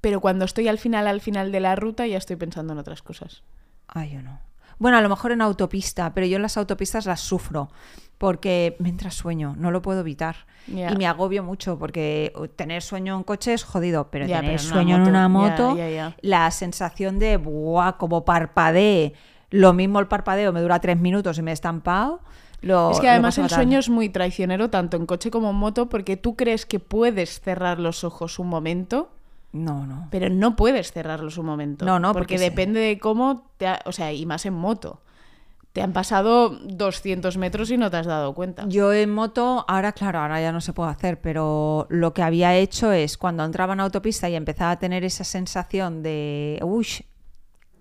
Pero 0.00 0.20
cuando 0.20 0.46
estoy 0.46 0.66
al 0.68 0.78
final, 0.78 1.06
al 1.06 1.20
final 1.20 1.52
de 1.52 1.60
la 1.60 1.76
ruta, 1.76 2.06
ya 2.06 2.16
estoy 2.18 2.36
pensando 2.36 2.72
en 2.72 2.78
otras 2.78 3.02
cosas. 3.02 3.42
Ah, 3.86 4.06
yo 4.06 4.22
no. 4.22 4.40
Bueno, 4.78 4.96
a 4.96 5.02
lo 5.02 5.10
mejor 5.10 5.30
en 5.32 5.42
autopista, 5.42 6.14
pero 6.14 6.26
yo 6.26 6.36
en 6.36 6.42
las 6.42 6.56
autopistas 6.56 7.04
las 7.04 7.20
sufro 7.20 7.70
porque 8.20 8.76
me 8.80 8.90
entra 8.90 9.10
sueño, 9.10 9.54
no 9.56 9.70
lo 9.70 9.80
puedo 9.80 10.00
evitar. 10.00 10.36
Y 10.68 10.74
me 10.98 11.06
agobio 11.06 11.42
mucho 11.42 11.78
porque 11.78 12.34
tener 12.54 12.82
sueño 12.82 13.16
en 13.16 13.22
coche 13.22 13.54
es 13.54 13.64
jodido, 13.64 14.08
pero 14.10 14.26
Ya, 14.26 14.40
tener 14.42 14.56
pero 14.58 14.68
sueño 14.68 14.96
en 14.96 15.02
una 15.08 15.26
moto, 15.30 15.74
la 16.20 16.50
sensación 16.50 17.18
de, 17.18 17.38
¡buah! 17.38 17.92
Como 17.92 18.26
parpadee. 18.26 19.14
Lo 19.48 19.72
mismo 19.72 20.00
el 20.00 20.06
parpadeo 20.06 20.52
me 20.52 20.60
dura 20.60 20.78
tres 20.80 20.98
minutos 20.98 21.38
y 21.38 21.42
me 21.42 21.50
he 21.50 21.54
estampado. 21.54 22.20
Lo, 22.60 22.90
es 22.90 23.00
que 23.00 23.08
además 23.08 23.38
el 23.38 23.48
sueño 23.48 23.78
es 23.78 23.88
muy 23.88 24.10
traicionero, 24.10 24.68
tanto 24.68 24.98
en 24.98 25.06
coche 25.06 25.30
como 25.30 25.48
en 25.48 25.56
moto, 25.56 25.88
porque 25.88 26.18
tú 26.18 26.36
crees 26.36 26.66
que 26.66 26.78
puedes 26.78 27.40
cerrar 27.40 27.78
los 27.80 28.04
ojos 28.04 28.38
un 28.38 28.48
momento, 28.48 29.08
No, 29.54 29.86
no. 29.86 30.08
pero 30.10 30.28
no 30.28 30.56
puedes 30.56 30.92
cerrarlos 30.92 31.38
un 31.38 31.46
momento. 31.46 31.86
No, 31.86 31.98
no, 31.98 32.12
porque, 32.12 32.34
porque 32.34 32.38
depende 32.38 32.80
de 32.80 32.98
cómo, 32.98 33.46
te 33.56 33.66
ha- 33.66 33.80
o 33.86 33.92
sea, 33.92 34.12
y 34.12 34.26
más 34.26 34.44
en 34.44 34.52
moto. 34.52 35.00
Te 35.72 35.82
han 35.82 35.92
pasado 35.92 36.50
200 36.50 37.36
metros 37.36 37.70
y 37.70 37.76
no 37.76 37.90
te 37.90 37.98
has 37.98 38.06
dado 38.06 38.34
cuenta. 38.34 38.64
Yo 38.66 38.92
en 38.92 39.10
moto, 39.10 39.64
ahora 39.68 39.92
claro, 39.92 40.18
ahora 40.18 40.40
ya 40.40 40.50
no 40.50 40.60
se 40.60 40.72
puede 40.72 40.90
hacer, 40.90 41.20
pero 41.20 41.86
lo 41.90 42.12
que 42.12 42.22
había 42.22 42.56
hecho 42.56 42.90
es 42.90 43.16
cuando 43.16 43.44
entraba 43.44 43.74
en 43.74 43.80
autopista 43.80 44.28
y 44.28 44.34
empezaba 44.34 44.72
a 44.72 44.78
tener 44.80 45.04
esa 45.04 45.22
sensación 45.22 46.02
de, 46.02 46.58
uy, 46.62 46.86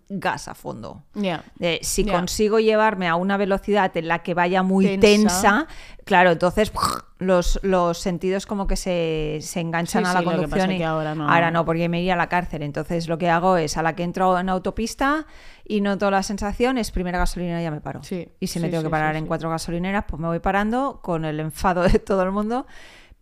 gas 0.09 0.47
a 0.47 0.55
fondo. 0.55 1.03
De, 1.13 1.79
si 1.83 2.03
consigo 2.05 2.59
llevarme 2.59 3.07
a 3.07 3.15
una 3.15 3.37
velocidad 3.37 3.95
en 3.95 4.07
la 4.07 4.19
que 4.23 4.33
vaya 4.33 4.63
muy 4.63 4.97
Tensa. 4.97 5.07
tensa, 5.07 5.67
claro, 6.03 6.31
entonces 6.31 6.71
los, 7.19 7.59
los 7.61 7.97
sentidos 7.99 8.45
como 8.47 8.65
que 8.65 8.75
se, 8.75 9.37
se 9.41 9.59
enganchan 9.59 10.03
Sí, 10.05 10.09
a 10.09 10.13
la 10.13 10.19
sí, 10.21 10.25
conducción. 10.25 10.71
y 10.71 10.77
que 10.79 10.85
ahora 10.85 11.13
no. 11.51 11.65
porque 11.65 11.87
me 11.89 11.99
iría 11.99 12.13
a 12.13 12.17
la 12.17 12.27
cárcel. 12.27 12.63
Entonces 12.63 13.07
lo 13.07 13.17
que 13.19 13.29
hago 13.29 13.57
es, 13.57 13.77
a 13.77 13.83
la 13.83 13.95
que 13.95 14.03
entro 14.03 14.39
en 14.39 14.49
autopista 14.49 15.27
y 15.65 15.81
noto 15.81 16.09
la 16.09 16.23
sensación, 16.23 16.77
es 16.79 16.89
primera 16.89 17.19
gasolinera 17.19 17.61
ya 17.61 17.69
me 17.69 17.79
paro. 17.81 18.01
Sí, 18.03 18.27
Y 18.39 18.47
si 18.47 18.59
me 18.59 18.69
tengo 18.69 18.81
que 18.83 18.89
parar 18.89 19.15
en 19.15 19.27
cuatro 19.27 19.49
gasolineras, 19.51 20.05
pues 20.07 20.19
me 20.19 20.27
voy 20.27 20.39
parando 20.39 20.99
con 21.03 21.23
el 21.25 21.39
enfado 21.39 21.83
de 21.83 21.99
todo 21.99 22.23
el 22.23 22.31
mundo. 22.31 22.65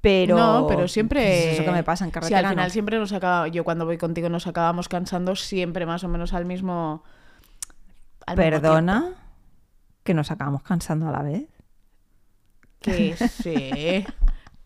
Pero, 0.01 0.38
no, 0.38 0.68
pero 0.68 0.88
siempre. 0.88 1.20
pues 1.22 1.46
es 1.46 1.54
eso 1.56 1.66
que 1.66 1.72
me 1.72 1.84
pasa 1.84 2.06
en 2.06 2.10
Sí, 2.12 2.13
carretera. 2.13 2.39
al 2.39 2.48
final 2.50 2.68
¿no? 2.68 2.72
siempre 2.72 3.00
nos 3.00 3.12
acaba. 3.13 3.48
Yo 3.48 3.63
cuando 3.63 3.86
voy 3.86 3.98
contigo 3.98 4.30
nos 4.30 4.48
acabamos 4.48 4.88
cansando 4.89 5.36
siempre 5.36 5.86
más 5.86 6.04
o 6.04 6.08
menos 6.08 6.34
al 6.34 6.46
mismo. 6.46 7.04
al 8.25 8.38
mismo 8.38 8.51
Perdona, 8.51 9.16
que 10.04 10.13
nos 10.13 10.30
acabamos 10.32 10.62
cansando 10.63 11.08
a 11.10 11.12
la 11.12 11.24
vez. 11.24 11.48
Que 12.80 13.16
sí. 13.18 14.06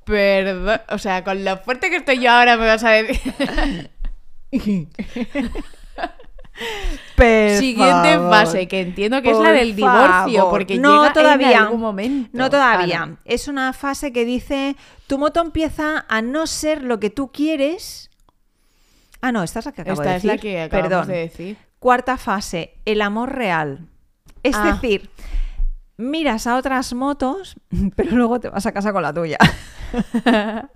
Perdón. 0.03 0.81
O 0.89 0.97
sea, 0.97 1.23
con 1.23 1.43
lo 1.45 1.57
fuerte 1.59 1.89
que 1.89 1.95
estoy 1.97 2.19
yo 2.19 2.29
ahora 2.31 2.57
me 2.57 2.65
vas 2.67 2.83
a 2.83 2.89
decir. 2.91 3.89
Siguiente 7.59 8.15
favor. 8.15 8.29
fase, 8.31 8.67
que 8.67 8.81
entiendo 8.81 9.21
que 9.21 9.31
es 9.31 9.37
la 9.37 9.51
del 9.51 9.75
divorcio, 9.75 10.39
favor. 10.39 10.49
porque 10.49 10.77
no 10.77 11.01
llega 11.01 11.13
todavía, 11.13 11.51
en 11.51 11.57
algún 11.57 11.81
momento. 11.81 12.29
No 12.33 12.49
todavía. 12.49 13.01
Ah, 13.03 13.05
no. 13.05 13.17
Es 13.25 13.47
una 13.47 13.73
fase 13.73 14.11
que 14.11 14.25
dice, 14.25 14.75
tu 15.07 15.17
moto 15.17 15.39
empieza 15.41 16.05
a 16.07 16.21
no 16.21 16.47
ser 16.47 16.83
lo 16.83 16.99
que 16.99 17.09
tú 17.09 17.31
quieres. 17.31 18.09
Ah, 19.21 19.31
no, 19.31 19.43
esta 19.43 19.59
es 19.59 19.65
la 19.65 19.71
que 19.71 19.81
acabo 19.81 20.01
Esta 20.01 20.09
de 20.11 20.17
es 20.17 20.23
decir. 20.23 20.31
la 20.31 20.41
que 20.41 20.67
Perdón. 20.69 21.07
de 21.07 21.17
decir. 21.17 21.57
Cuarta 21.79 22.17
fase, 22.17 22.75
el 22.85 23.01
amor 23.01 23.33
real. 23.35 23.87
Es 24.43 24.55
Ah. 24.55 24.71
decir, 24.73 25.09
miras 25.97 26.47
a 26.47 26.55
otras 26.57 26.93
motos, 26.93 27.55
pero 27.95 28.11
luego 28.15 28.39
te 28.39 28.49
vas 28.49 28.65
a 28.65 28.71
casa 28.71 28.91
con 28.91 29.03
la 29.03 29.13
tuya. 29.13 29.37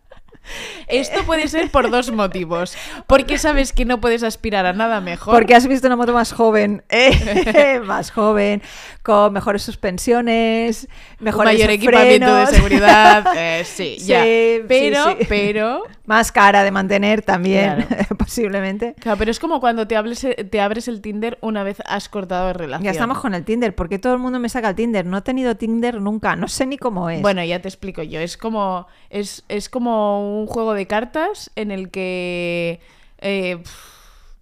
Esto 0.88 1.24
puede 1.24 1.48
ser 1.48 1.70
por 1.72 1.90
dos 1.90 2.12
motivos. 2.12 2.76
Porque 3.08 3.38
sabes 3.38 3.74
que 3.74 3.86
no 3.86 4.02
puedes 4.02 4.24
aspirar 4.24 4.66
a 4.66 4.74
nada 4.74 5.02
mejor. 5.02 5.34
Porque 5.34 5.56
has 5.56 5.68
visto 5.68 5.88
una 5.88 5.96
moto 5.96 6.14
más 6.14 6.32
joven, 6.34 6.84
eh, 6.90 7.82
más 7.86 8.12
joven, 8.12 8.62
con 9.04 9.34
mejores 9.34 9.62
suspensiones, 9.64 10.88
un 11.20 11.26
mejores 11.26 11.54
mayor 11.54 11.70
equipamiento 11.70 12.36
de 12.36 12.46
seguridad. 12.48 13.26
eh, 13.36 13.64
sí, 13.66 13.96
Sí, 14.00 14.06
ya. 14.08 14.24
Pero, 14.68 15.12
sí. 15.12 15.26
pero. 15.30 15.84
Más 16.06 16.32
cara 16.32 16.64
de 16.64 16.72
mantener 16.72 17.22
también, 17.22 17.84
Claro. 17.88 18.16
posiblemente. 18.18 18.96
Claro, 19.00 19.18
pero 19.18 19.32
es 19.32 19.40
como 19.40 19.60
cuando 19.60 19.88
te, 19.88 19.96
hables, 19.96 20.26
te 20.50 20.62
abres 20.62 20.88
el 20.88 21.02
Tinder 21.02 21.38
una 21.42 21.64
vez 21.64 21.78
has 21.86 22.10
cortado 22.10 22.54
relación. 22.54 22.84
Ya 22.84 22.92
estamos 22.92 23.20
con 23.20 23.34
el 23.34 23.44
Tinder, 23.44 23.74
porque 23.74 24.00
todo 24.00 24.14
el 24.14 24.20
mundo 24.20 24.40
me 24.40 24.50
saca 24.50 24.70
el 24.70 24.76
Tinder. 24.76 25.06
No 25.06 25.18
he 25.18 25.22
tenido 25.22 25.56
Tinder 25.56 26.02
nunca, 26.02 26.36
no 26.36 26.48
sé 26.48 26.66
ni 26.66 26.78
cómo 26.78 27.10
es. 27.10 27.22
Bueno, 27.22 27.44
ya 27.44 27.60
te 27.60 27.68
explico 27.68 28.04
yo. 28.04 28.20
Es 28.20 28.38
como, 28.38 28.88
es, 29.10 29.44
es 29.50 29.70
como 29.70 30.35
un 30.35 30.35
juego 30.48 30.74
de 30.74 30.88
cartas 30.88 31.52
en 31.56 31.72
el 31.72 31.90
que 31.90 32.80
eh, 33.20 33.64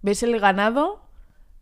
ves 0.02 0.22
el 0.22 0.38
ganado 0.40 1.03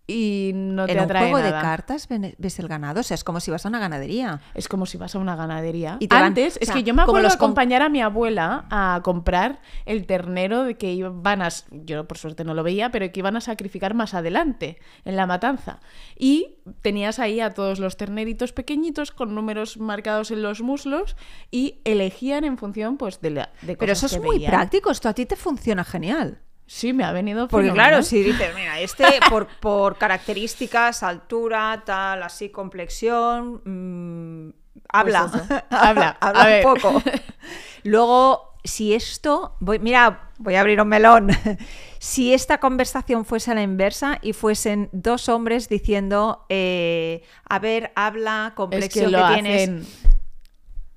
y 0.06 0.50
no 0.54 0.84
te 0.86 0.92
en 0.92 0.98
un 0.98 1.04
atrae 1.04 1.30
juego 1.30 1.38
nada. 1.38 1.56
de 1.58 1.62
cartas 1.62 2.08
ves 2.38 2.58
el 2.58 2.68
ganado, 2.68 3.00
o 3.00 3.02
sea, 3.02 3.14
es 3.14 3.22
como 3.24 3.38
si 3.40 3.50
vas 3.52 3.64
a 3.64 3.68
una 3.68 3.78
ganadería. 3.78 4.40
Es 4.54 4.68
como 4.68 4.84
si 4.84 4.98
vas 4.98 5.14
a 5.14 5.18
una 5.20 5.36
ganadería. 5.36 5.96
Y 6.00 6.08
van- 6.08 6.24
Antes, 6.24 6.56
o 6.56 6.58
es 6.60 6.66
sea, 6.66 6.74
que 6.74 6.82
yo 6.82 6.92
me 6.92 7.02
acuerdo 7.02 7.22
los 7.22 7.34
acompañar 7.36 7.82
a 7.82 7.88
mi 7.88 8.02
abuela 8.02 8.66
a 8.70 9.00
comprar 9.04 9.60
el 9.86 10.04
ternero 10.06 10.64
de 10.64 10.76
que 10.76 10.92
iban 10.92 11.40
a... 11.40 11.48
Yo 11.70 12.06
por 12.08 12.18
suerte 12.18 12.42
no 12.44 12.52
lo 12.54 12.62
veía, 12.62 12.90
pero 12.90 13.10
que 13.12 13.20
iban 13.20 13.36
a 13.36 13.40
sacrificar 13.40 13.94
más 13.94 14.12
adelante, 14.14 14.78
en 15.04 15.16
la 15.16 15.26
matanza. 15.26 15.80
Y 16.18 16.56
tenías 16.82 17.18
ahí 17.20 17.40
a 17.40 17.50
todos 17.50 17.78
los 17.78 17.96
terneritos 17.96 18.52
pequeñitos 18.52 19.12
con 19.12 19.34
números 19.34 19.78
marcados 19.78 20.30
en 20.32 20.42
los 20.42 20.62
muslos 20.62 21.16
y 21.50 21.80
elegían 21.84 22.44
en 22.44 22.58
función 22.58 22.96
pues 22.96 23.20
de, 23.20 23.30
la, 23.30 23.50
de 23.62 23.76
Pero 23.76 23.92
cosas 23.92 23.98
eso 23.98 24.06
es 24.16 24.20
que 24.20 24.26
muy 24.26 24.36
veían. 24.38 24.50
práctico, 24.50 24.90
esto 24.90 25.08
a 25.08 25.14
ti 25.14 25.26
te 25.26 25.36
funciona 25.36 25.84
genial. 25.84 26.40
Sí, 26.74 26.94
me 26.94 27.04
ha 27.04 27.12
venido 27.12 27.48
Porque 27.48 27.66
fenomenal. 27.66 27.90
claro, 27.90 28.02
si 28.02 28.22
dices, 28.22 28.54
mira, 28.54 28.80
este 28.80 29.04
por, 29.28 29.46
por 29.60 29.98
características, 29.98 31.02
altura, 31.02 31.82
tal, 31.84 32.22
así, 32.22 32.48
complexión, 32.48 33.60
mm, 33.64 34.54
habla, 34.88 35.30
Pues 35.30 35.64
habla, 35.70 36.16
habla 36.18 36.40
un 36.40 36.46
ver. 36.46 36.62
poco. 36.62 37.02
Luego, 37.84 38.54
si 38.64 38.94
esto, 38.94 39.54
voy, 39.60 39.80
mira, 39.80 40.30
voy 40.38 40.54
a 40.54 40.60
abrir 40.60 40.80
un 40.80 40.88
melón. 40.88 41.28
Si 41.98 42.32
esta 42.32 42.56
conversación 42.58 43.26
fuese 43.26 43.50
a 43.50 43.54
la 43.54 43.62
inversa 43.62 44.18
y 44.22 44.32
fuesen 44.32 44.88
dos 44.92 45.28
hombres 45.28 45.68
diciendo, 45.68 46.46
eh, 46.48 47.22
a 47.48 47.58
ver, 47.58 47.92
habla, 47.96 48.44
Es 48.46 48.50
que 48.52 48.54
complexión 48.56 49.12
lo 49.12 49.18
que 49.26 49.32
tienes. 49.34 49.62
hacen... 49.68 49.86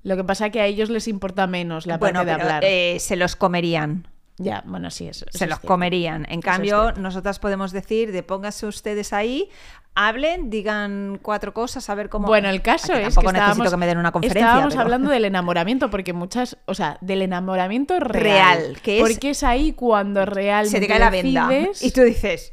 Lo 0.04 0.16
que 0.16 0.24
pasa 0.24 0.46
es 0.46 0.52
que 0.52 0.60
a 0.60 0.66
ellos 0.66 0.88
les 0.88 1.06
importa 1.06 1.46
menos 1.46 1.84
la 1.86 1.98
bueno, 1.98 2.20
parte 2.20 2.30
de 2.30 2.36
pero, 2.36 2.44
hablar. 2.44 2.64
eh, 2.64 2.96
se 3.00 3.16
los 3.16 3.36
comerían. 3.36 4.08
Ya, 4.38 4.62
bueno, 4.66 4.90
sí, 4.90 5.08
eso. 5.08 5.24
se 5.30 5.46
los 5.46 5.60
comerían. 5.60 6.24
En 6.26 6.40
Eso 6.40 6.40
cambio, 6.42 6.92
nosotras 6.92 7.38
podemos 7.38 7.72
decir 7.72 8.12
de 8.12 8.22
pónganse 8.22 8.66
ustedes 8.66 9.12
ahí, 9.14 9.48
hablen, 9.94 10.50
digan 10.50 11.18
cuatro 11.22 11.54
cosas, 11.54 11.88
a 11.88 11.94
ver 11.94 12.10
cómo. 12.10 12.26
Bueno, 12.26 12.50
el 12.50 12.60
caso 12.60 12.92
Ay, 12.92 13.00
que 13.00 13.06
es 13.06 13.14
tampoco 13.14 13.28
que 13.28 13.32
necesito 13.32 13.52
estábamos, 13.52 13.70
que 13.72 13.76
me 13.78 13.86
den 13.86 13.98
una 13.98 14.12
conferencia. 14.12 14.40
estábamos 14.46 14.74
pero- 14.74 14.82
hablando 14.82 15.10
del 15.10 15.24
enamoramiento, 15.32 15.88
porque 15.88 16.12
muchas, 16.12 16.58
o 16.66 16.74
sea, 16.74 16.98
del 17.00 17.22
enamoramiento 17.22 17.98
real. 17.98 18.58
Real, 18.58 18.78
que 18.82 18.98
es- 18.98 19.02
Porque 19.02 19.30
es 19.30 19.42
ahí 19.42 19.72
cuando 19.72 20.26
realmente 20.26 20.70
se 20.70 20.80
te 20.80 20.86
cae 20.86 20.98
la 20.98 21.08
venda 21.10 21.48
decides- 21.48 21.82
y 21.82 21.90
tú 21.92 22.02
dices, 22.02 22.52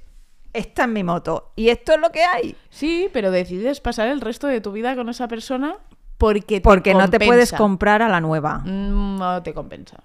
esta 0.53 0.83
es 0.83 0.89
mi 0.89 1.03
moto 1.03 1.51
y 1.57 1.67
esto 1.67 1.95
es 1.95 1.99
lo 1.99 2.11
que 2.13 2.23
hay. 2.23 2.55
Sí, 2.69 3.09
pero 3.11 3.29
decides 3.29 3.81
pasar 3.81 4.07
el 4.07 4.21
resto 4.21 4.47
de 4.47 4.61
tu 4.61 4.71
vida 4.71 4.95
con 4.95 5.09
esa 5.09 5.27
persona 5.27 5.75
porque 6.17 6.55
te 6.57 6.61
Porque 6.61 6.93
no 6.93 7.09
te 7.09 7.19
puedes 7.19 7.51
comprar 7.51 8.01
a 8.01 8.07
la 8.07 8.21
nueva. 8.21 8.59
Mm, 8.59 9.17
No 9.17 9.43
te 9.43 9.53
compensa. 9.53 9.97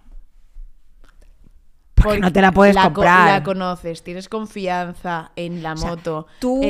Porque 2.03 2.21
no 2.21 2.33
te 2.33 2.41
la 2.43 2.53
puedes 2.53 2.77
co- 2.77 2.83
comprar. 2.83 3.27
La 3.29 3.43
conoces, 3.43 4.03
tienes 4.03 4.29
confianza 4.29 5.33
en 5.37 5.63
la 5.63 5.73
O 5.73 5.77
sea, 5.77 5.91
moto. 5.91 6.27
Tú, 6.39 6.61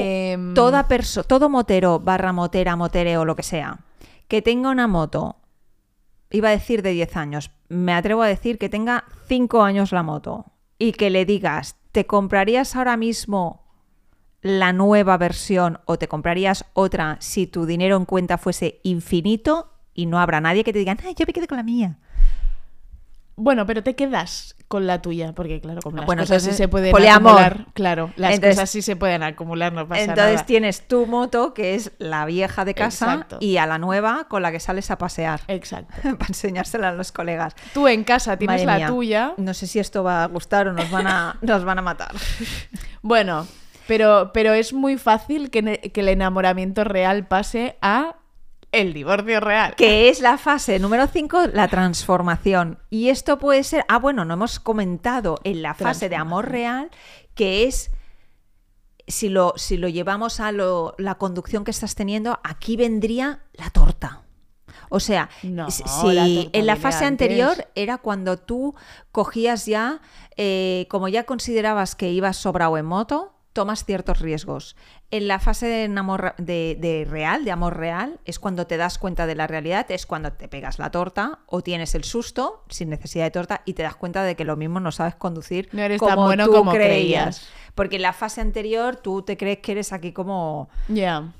toda 0.54 0.88
perso 0.88 1.24
todo 1.24 1.48
motero, 1.48 2.00
barra 2.00 2.32
motera, 2.32 2.76
motereo, 2.76 3.24
lo 3.24 3.36
que 3.36 3.42
sea, 3.42 3.80
que 4.28 4.42
tenga 4.42 4.70
una 4.70 4.86
moto, 4.86 5.36
iba 6.30 6.48
a 6.48 6.52
decir 6.52 6.82
de 6.82 6.90
10 6.92 7.16
años, 7.16 7.50
me 7.68 7.92
atrevo 7.92 8.22
a 8.22 8.26
decir 8.28 8.58
que 8.58 8.68
tenga 8.68 9.04
5 9.26 9.62
años 9.62 9.92
la 9.92 10.02
moto 10.02 10.46
y 10.78 10.92
que 10.92 11.10
le 11.10 11.24
digas, 11.24 11.76
¿te 11.92 12.06
comprarías 12.06 12.76
ahora 12.76 12.96
mismo 12.96 13.64
la 14.40 14.72
nueva 14.72 15.16
versión 15.18 15.80
o 15.86 15.98
te 15.98 16.06
comprarías 16.08 16.64
otra 16.74 17.16
si 17.20 17.46
tu 17.46 17.66
dinero 17.66 17.96
en 17.96 18.04
cuenta 18.04 18.38
fuese 18.38 18.80
infinito? 18.84 19.72
Y 19.94 20.06
no 20.06 20.20
habrá 20.20 20.40
nadie 20.40 20.62
que 20.62 20.72
te 20.72 20.78
diga, 20.78 20.96
"Ay, 21.04 21.14
yo 21.18 21.24
me 21.26 21.32
quedé 21.32 21.48
con 21.48 21.56
la 21.56 21.64
mía. 21.64 21.98
Bueno, 23.36 23.66
pero 23.66 23.82
te 23.82 23.94
quedas 23.96 24.54
con 24.68 24.86
la 24.86 25.00
tuya, 25.00 25.32
porque 25.32 25.60
claro, 25.62 25.80
como 25.82 25.96
las 25.96 26.04
Bueno, 26.06 26.22
cosas 26.22 26.42
sí 26.42 26.48
entonces, 26.50 26.56
se 26.58 26.68
pueden 26.68 26.90
poliamor. 26.92 27.32
acumular. 27.40 27.66
Claro, 27.72 28.10
las 28.16 28.34
Entonces- 28.34 28.56
cosas 28.56 28.70
sí 28.70 28.82
se 28.82 28.96
pueden 28.96 29.22
acumular, 29.22 29.72
no 29.72 29.88
pasa 29.88 30.02
Entonces 30.02 30.34
nada. 30.34 30.44
tienes 30.46 30.86
tu 30.86 31.06
moto, 31.06 31.54
que 31.54 31.74
es 31.74 31.92
la 31.98 32.26
vieja 32.26 32.66
de 32.66 32.74
casa, 32.74 33.12
Exacto. 33.14 33.38
y 33.40 33.56
a 33.56 33.66
la 33.66 33.78
nueva 33.78 34.26
con 34.28 34.42
la 34.42 34.52
que 34.52 34.60
sales 34.60 34.90
a 34.90 34.98
pasear. 34.98 35.40
Exacto. 35.48 35.94
para 36.18 36.28
enseñársela 36.28 36.90
a 36.90 36.92
los 36.92 37.12
colegas. 37.12 37.54
Tú 37.72 37.88
en 37.88 38.04
casa 38.04 38.36
tienes 38.36 38.56
Madre 38.62 38.66
la 38.66 38.76
mía. 38.76 38.86
tuya. 38.88 39.32
No 39.38 39.54
sé 39.54 39.66
si 39.66 39.78
esto 39.78 40.04
va 40.04 40.24
a 40.24 40.26
gustar 40.26 40.68
o 40.68 40.72
nos 40.74 40.90
van 40.90 41.06
a, 41.06 41.38
nos 41.42 41.64
van 41.64 41.78
a 41.78 41.82
matar. 41.82 42.12
Bueno, 43.02 43.46
pero, 43.86 44.32
pero 44.34 44.52
es 44.52 44.72
muy 44.72 44.98
fácil 44.98 45.50
que, 45.50 45.90
que 45.94 46.00
el 46.00 46.08
enamoramiento 46.08 46.84
real 46.84 47.26
pase 47.26 47.76
a 47.80 48.16
el 48.72 48.92
divorcio 48.92 49.40
real. 49.40 49.74
Que 49.76 50.08
es 50.08 50.20
la 50.20 50.36
fase 50.38 50.78
número 50.78 51.06
5, 51.06 51.48
la 51.54 51.68
transformación. 51.68 52.78
Y 52.90 53.08
esto 53.08 53.38
puede 53.38 53.64
ser, 53.64 53.84
ah, 53.88 53.98
bueno, 53.98 54.24
no 54.24 54.34
hemos 54.34 54.60
comentado 54.60 55.38
en 55.44 55.62
la 55.62 55.74
fase 55.74 56.08
de 56.08 56.16
amor 56.16 56.50
real, 56.50 56.90
que 57.34 57.64
es, 57.64 57.90
si 59.06 59.28
lo, 59.30 59.54
si 59.56 59.76
lo 59.78 59.88
llevamos 59.88 60.38
a 60.40 60.52
lo- 60.52 60.94
la 60.98 61.14
conducción 61.16 61.64
que 61.64 61.70
estás 61.70 61.94
teniendo, 61.94 62.38
aquí 62.44 62.76
vendría 62.76 63.42
la 63.54 63.70
torta. 63.70 64.22
O 64.90 65.00
sea, 65.00 65.28
No, 65.42 65.70
si 65.70 65.82
la 66.14 66.24
en 66.52 66.66
la 66.66 66.76
fase 66.76 67.04
antes. 67.04 67.26
anterior 67.28 67.66
era 67.74 67.98
cuando 67.98 68.38
tú 68.38 68.74
cogías 69.12 69.66
ya, 69.66 70.00
eh, 70.36 70.86
como 70.90 71.08
ya 71.08 71.24
considerabas 71.24 71.94
que 71.94 72.10
ibas 72.10 72.36
sobrado 72.38 72.76
en 72.78 72.86
moto, 72.86 73.34
tomas 73.58 73.84
ciertos 73.84 74.20
riesgos. 74.20 74.76
En 75.10 75.26
la 75.26 75.40
fase 75.40 75.66
de, 75.66 75.88
enamor- 75.88 76.36
de, 76.36 76.76
de 76.80 77.04
real, 77.10 77.44
de 77.44 77.50
amor 77.50 77.76
real, 77.76 78.20
es 78.24 78.38
cuando 78.38 78.68
te 78.68 78.76
das 78.76 78.98
cuenta 78.98 79.26
de 79.26 79.34
la 79.34 79.48
realidad, 79.48 79.90
es 79.90 80.06
cuando 80.06 80.32
te 80.32 80.46
pegas 80.46 80.78
la 80.78 80.92
torta 80.92 81.40
o 81.46 81.60
tienes 81.60 81.96
el 81.96 82.04
susto 82.04 82.62
sin 82.68 82.88
necesidad 82.88 83.24
de 83.24 83.32
torta 83.32 83.62
y 83.64 83.72
te 83.72 83.82
das 83.82 83.96
cuenta 83.96 84.22
de 84.22 84.36
que 84.36 84.44
lo 84.44 84.56
mismo 84.56 84.78
no 84.78 84.92
sabes 84.92 85.16
conducir 85.16 85.68
No 85.72 85.82
eres 85.82 85.98
como 85.98 86.14
tan 86.14 86.24
bueno 86.24 86.44
tú 86.46 86.52
como 86.52 86.70
creías. 86.70 87.40
creías. 87.40 87.48
Porque 87.74 87.96
en 87.96 88.02
la 88.02 88.12
fase 88.12 88.40
anterior 88.40 88.94
tú 88.94 89.22
te 89.22 89.36
crees 89.36 89.58
que 89.58 89.72
eres 89.72 89.92
aquí 89.92 90.12
como 90.12 90.68
Ya. 90.86 91.32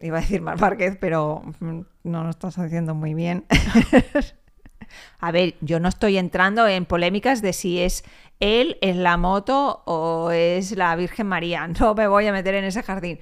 Iba 0.00 0.18
a 0.18 0.20
decir 0.22 0.40
Mar 0.40 0.58
Márquez, 0.58 0.96
pero 0.98 1.42
mm, 1.60 1.80
no 2.04 2.24
lo 2.24 2.30
estás 2.30 2.58
haciendo 2.58 2.94
muy 2.94 3.12
bien. 3.12 3.44
a 5.20 5.30
ver, 5.30 5.54
yo 5.60 5.80
no 5.80 5.88
estoy 5.88 6.18
entrando 6.18 6.66
en 6.66 6.84
polémicas 6.86 7.40
de 7.42 7.52
si 7.52 7.78
es 7.80 8.04
él, 8.42 8.76
es 8.80 8.96
la 8.96 9.16
moto 9.16 9.82
o 9.86 10.32
es 10.32 10.76
la 10.76 10.94
Virgen 10.96 11.28
María. 11.28 11.66
No 11.80 11.94
me 11.94 12.08
voy 12.08 12.26
a 12.26 12.32
meter 12.32 12.56
en 12.56 12.64
ese 12.64 12.82
jardín. 12.82 13.20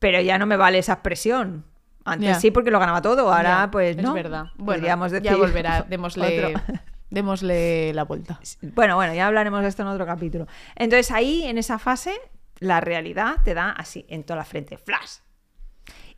Pero 0.00 0.20
ya 0.20 0.38
no 0.38 0.46
me 0.46 0.56
vale 0.56 0.78
esa 0.78 0.94
expresión. 0.94 1.64
Antes 2.04 2.38
sí, 2.40 2.50
porque 2.50 2.70
lo 2.70 2.78
ganaba 2.78 3.00
todo. 3.00 3.32
Ahora, 3.32 3.68
pues 3.70 3.96
no. 3.96 4.08
Es 4.08 4.14
verdad. 4.22 4.46
Bueno, 4.56 4.80
Podríamos 4.80 5.12
ya 5.12 5.20
decir 5.20 5.36
volverá. 5.36 5.82
Démosle, 5.88 6.46
otro. 6.46 6.62
démosle 7.10 7.92
la 7.94 8.04
vuelta. 8.04 8.40
Bueno, 8.62 8.96
bueno, 8.96 9.14
ya 9.14 9.26
hablaremos 9.26 9.62
de 9.62 9.68
esto 9.68 9.82
en 9.82 9.88
otro 9.88 10.06
capítulo. 10.06 10.46
Entonces 10.74 11.10
ahí, 11.10 11.44
en 11.44 11.58
esa 11.58 11.78
fase, 11.78 12.14
la 12.58 12.80
realidad 12.80 13.36
te 13.44 13.54
da 13.54 13.70
así, 13.70 14.06
en 14.08 14.24
toda 14.24 14.38
la 14.38 14.44
frente, 14.44 14.78
flash. 14.78 15.18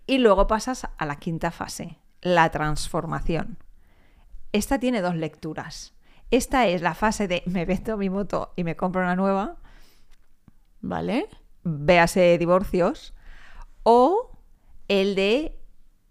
Y 0.07 0.19
luego 0.19 0.47
pasas 0.47 0.89
a 0.97 1.07
la 1.07 1.17
quinta 1.17 1.51
fase, 1.51 1.99
la 2.23 2.51
transformación. 2.51 3.59
Esta 4.53 4.79
tiene 4.79 5.01
dos 5.01 5.17
lecturas. 5.17 5.95
Esta 6.31 6.67
es 6.67 6.83
la 6.83 6.95
fase 6.95 7.27
de 7.29 7.43
me 7.47 7.65
vendo 7.65 7.97
mi 7.97 8.09
moto 8.11 8.53
y 8.57 8.65
me 8.65 8.77
compro 8.77 9.03
una 9.03 9.17
nueva, 9.17 9.57
¿Vale? 10.81 11.29
véase 11.63 12.39
divorcios, 12.39 13.15
o 13.83 14.31
el 14.89 15.15
de, 15.15 15.59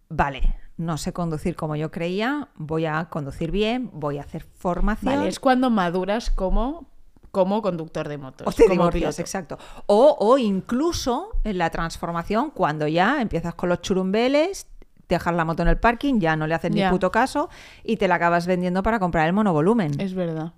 vale, 0.09 0.55
no 0.77 0.97
sé 0.97 1.11
conducir 1.11 1.55
como 1.55 1.75
yo 1.75 1.91
creía, 1.91 2.49
voy 2.55 2.85
a 2.85 3.05
conducir 3.09 3.51
bien, 3.51 3.89
voy 3.93 4.17
a 4.17 4.21
hacer 4.21 4.43
formación. 4.43 5.15
Vale, 5.15 5.29
es 5.29 5.39
cuando 5.39 5.69
maduras 5.69 6.29
como, 6.29 6.89
como 7.31 7.61
conductor 7.61 8.07
de 8.07 8.17
motos. 8.17 8.47
O 8.47 8.51
te 8.51 8.63
como 8.63 8.73
divorcias, 8.73 9.15
piloto. 9.15 9.21
exacto. 9.21 9.57
O, 9.87 10.15
o 10.19 10.37
incluso 10.37 11.31
en 11.43 11.57
la 11.57 11.69
transformación, 11.69 12.51
cuando 12.51 12.87
ya 12.87 13.21
empiezas 13.21 13.55
con 13.55 13.69
los 13.69 13.81
churumbeles, 13.81 14.67
dejas 15.09 15.33
la 15.35 15.43
moto 15.45 15.63
en 15.63 15.67
el 15.69 15.77
parking, 15.77 16.19
ya 16.19 16.35
no 16.35 16.47
le 16.47 16.55
haces 16.55 16.71
Ya. 16.73 16.85
ni 16.87 16.91
puto 16.91 17.11
caso 17.11 17.49
y 17.83 17.97
te 17.97 18.07
la 18.07 18.15
acabas 18.15 18.47
vendiendo 18.47 18.83
para 18.83 18.99
comprar 18.99 19.27
el 19.27 19.33
monovolumen. 19.33 19.99
Es 19.99 20.13
verdad. 20.13 20.53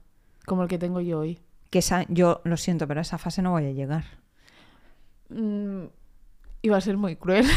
Como 0.45 0.63
el 0.63 0.67
que 0.69 0.77
tengo 0.77 1.01
yo 1.01 1.19
hoy. 1.19 1.39
Que 1.69 1.79
esa, 1.79 2.03
yo 2.09 2.41
lo 2.43 2.57
siento, 2.57 2.87
pero 2.87 2.99
a 2.99 3.03
esa 3.03 3.17
fase 3.17 3.41
no 3.41 3.51
voy 3.51 3.65
a 3.65 3.71
llegar. 3.71 4.03
Mm, 5.29 5.85
iba 6.63 6.77
a 6.77 6.81
ser 6.81 6.97
muy 6.97 7.15
cruel. 7.15 7.45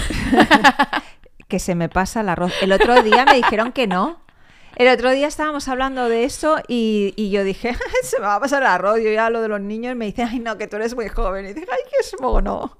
Que 1.49 1.59
se 1.59 1.75
me 1.75 1.89
pasa 1.91 2.23
el 2.23 2.31
arroz. 2.31 2.53
El 2.63 2.73
otro 2.73 3.03
día 3.03 3.25
me 3.27 3.35
dijeron 3.35 3.71
que 3.73 3.87
no. 3.87 4.19
El 4.77 4.89
otro 4.89 5.11
día 5.11 5.29
estábamos 5.29 5.69
hablando 5.69 6.09
de 6.09 6.25
eso 6.25 6.57
y, 6.69 7.13
y 7.17 7.31
yo 7.31 7.45
dije, 7.45 7.77
se 8.03 8.19
me 8.19 8.27
va 8.27 8.37
a 8.37 8.41
pasar 8.41 8.63
el 8.63 8.69
arroz. 8.69 8.99
Yo 9.01 9.11
ya 9.13 9.29
lo 9.31 9.41
de 9.43 9.49
los 9.49 9.61
niños 9.61 9.93
y 9.93 9.95
me 9.95 10.07
dice, 10.07 10.23
ay 10.25 10.41
no, 10.41 10.57
que 10.57 10.67
tú 10.67 10.77
eres 10.77 10.97
muy 10.97 11.09
joven. 11.09 11.45
Y 11.45 11.53
dije, 11.53 11.67
ay, 11.71 11.79
que 11.91 11.97
es 12.01 12.17
mono. 12.21 12.77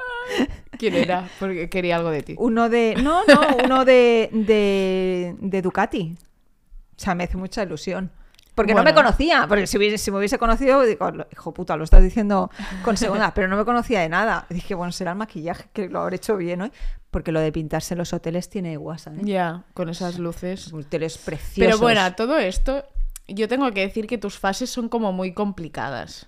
¿Quién 0.79 0.95
era? 0.95 1.29
Porque 1.39 1.69
quería 1.69 1.97
algo 1.97 2.11
de 2.11 2.23
ti. 2.23 2.35
Uno 2.39 2.69
de. 2.69 2.95
No, 3.03 3.23
no, 3.27 3.41
uno 3.65 3.85
de, 3.85 4.29
de, 4.33 5.37
de 5.41 5.63
Ducati. 5.63 6.17
O 6.17 7.01
sea, 7.01 7.15
me 7.15 7.25
hace 7.25 7.37
mucha 7.37 7.63
ilusión. 7.63 8.11
Porque 8.55 8.73
no 8.73 8.85
me 8.85 8.95
conocía. 8.95 9.47
Porque 9.49 9.67
si, 9.67 9.77
hubiese- 9.79 9.99
si 9.99 10.13
me 10.13 10.19
hubiese 10.19 10.39
conocido, 10.39 10.81
digo, 10.83 11.11
hijo 11.33 11.53
puta, 11.53 11.77
lo 11.77 11.83
estás 11.83 12.05
diciendo 12.05 12.51
con 12.85 12.97
segundas. 12.97 13.33
Pero 13.35 13.49
no 13.49 13.57
me 13.57 13.65
conocía 13.65 14.01
de 14.01 14.09
nada. 14.09 14.47
Y 14.49 14.55
dije, 14.55 14.75
bueno, 14.77 14.93
será 14.93 15.11
el 15.11 15.19
maquillaje, 15.19 15.65
que 15.73 15.89
lo 15.89 16.01
habré 16.01 16.17
hecho 16.17 16.37
bien 16.37 16.61
hoy. 16.63 16.71
Porque 17.11 17.33
lo 17.33 17.41
de 17.41 17.51
pintarse 17.51 17.97
los 17.97 18.13
hoteles 18.13 18.49
tiene 18.49 18.77
guasa. 18.77 19.11
¿eh? 19.13 19.19
Ya, 19.23 19.65
con 19.75 19.89
esas 19.89 20.21
luces. 20.21 20.73
Hoteles 20.73 21.19
preciosos. 21.19 21.59
Pero 21.59 21.79
bueno, 21.79 22.03
a 22.03 22.15
todo 22.15 22.39
esto, 22.39 22.85
yo 23.27 23.49
tengo 23.49 23.69
que 23.73 23.81
decir 23.81 24.07
que 24.07 24.19
tus 24.19 24.39
fases 24.39 24.71
son 24.71 24.89
como 24.89 25.13
muy 25.13 25.33
complicadas. 25.35 26.27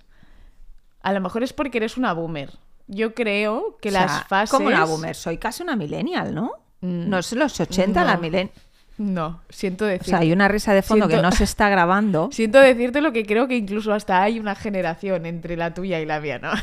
A 1.01 1.13
lo 1.13 1.21
mejor 1.21 1.43
es 1.43 1.53
porque 1.53 1.77
eres 1.77 1.95
una 1.95 2.11
boomer. 2.11 2.51
Yo 2.87 3.13
creo 3.13 3.77
que 3.81 3.89
O 3.89 3.91
sea, 3.91 4.01
las 4.05 4.27
fases. 4.27 4.49
Como 4.51 4.67
una 4.67 4.85
boomer, 4.85 5.15
soy 5.15 5.37
casi 5.37 5.63
una 5.63 5.75
millennial, 5.75 6.33
¿no? 6.33 6.51
Mm, 6.81 7.09
No 7.09 7.17
es 7.19 7.31
los 7.33 7.59
80 7.59 8.03
la 8.03 8.17
millennial. 8.17 8.51
No, 8.97 9.41
siento 9.49 9.85
O 9.85 9.87
decir. 9.87 10.07
sea, 10.07 10.19
hay 10.19 10.31
una 10.31 10.47
risa 10.47 10.73
de 10.73 10.81
fondo 10.81 11.07
que 11.07 11.21
no 11.21 11.31
se 11.31 11.43
está 11.43 11.69
grabando. 11.69 12.29
Siento 12.31 12.59
decirte 12.59 12.99
lo 12.99 13.13
que 13.13 13.25
creo 13.27 13.47
que 13.47 13.55
incluso 13.55 13.93
hasta 13.93 14.23
hay 14.23 14.39
una 14.39 14.55
generación 14.55 15.27
entre 15.27 15.55
la 15.55 15.73
tuya 15.73 15.99
y 15.99 16.05
la 16.05 16.19
mía, 16.19 16.39
¿no? 16.39 16.51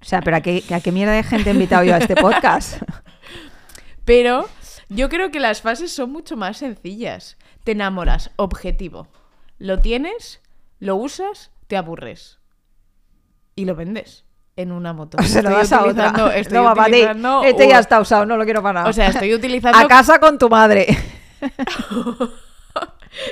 O 0.00 0.06
sea, 0.06 0.20
pero 0.20 0.36
¿a 0.36 0.40
qué, 0.42 0.62
a 0.70 0.80
qué 0.80 0.92
mierda 0.92 1.12
de 1.12 1.22
gente 1.22 1.48
he 1.48 1.54
invitado 1.54 1.82
yo 1.82 1.94
a 1.94 1.98
este 1.98 2.14
podcast? 2.14 2.82
Pero 4.04 4.46
yo 4.90 5.08
creo 5.08 5.30
que 5.30 5.40
las 5.40 5.62
fases 5.62 5.92
son 5.92 6.12
mucho 6.12 6.36
más 6.36 6.58
sencillas. 6.58 7.38
Te 7.64 7.72
enamoras, 7.72 8.30
objetivo. 8.36 9.08
Lo 9.58 9.78
tienes, 9.78 10.42
lo 10.78 10.96
usas, 10.96 11.52
te 11.68 11.78
aburres. 11.78 12.38
Y 13.56 13.64
lo 13.64 13.74
vendes 13.74 14.23
en 14.56 14.72
una 14.72 14.92
moto. 14.92 15.16
O 15.20 15.22
se 15.22 15.42
lo 15.42 15.50
Estoy 15.50 15.62
das 15.62 15.72
a 15.72 15.84
otra. 15.84 16.34
estoy 16.36 16.58
no, 16.58 16.72
utilizando 16.72 17.44
Este 17.44 17.68
ya 17.68 17.78
está 17.78 18.00
usado, 18.00 18.26
no 18.26 18.36
lo 18.36 18.44
quiero 18.44 18.62
para 18.62 18.80
nada. 18.80 18.90
O 18.90 18.92
sea, 18.92 19.08
estoy 19.08 19.34
utilizando 19.34 19.78
A 19.78 19.86
casa 19.88 20.18
con 20.20 20.38
tu 20.38 20.48
madre. 20.48 20.86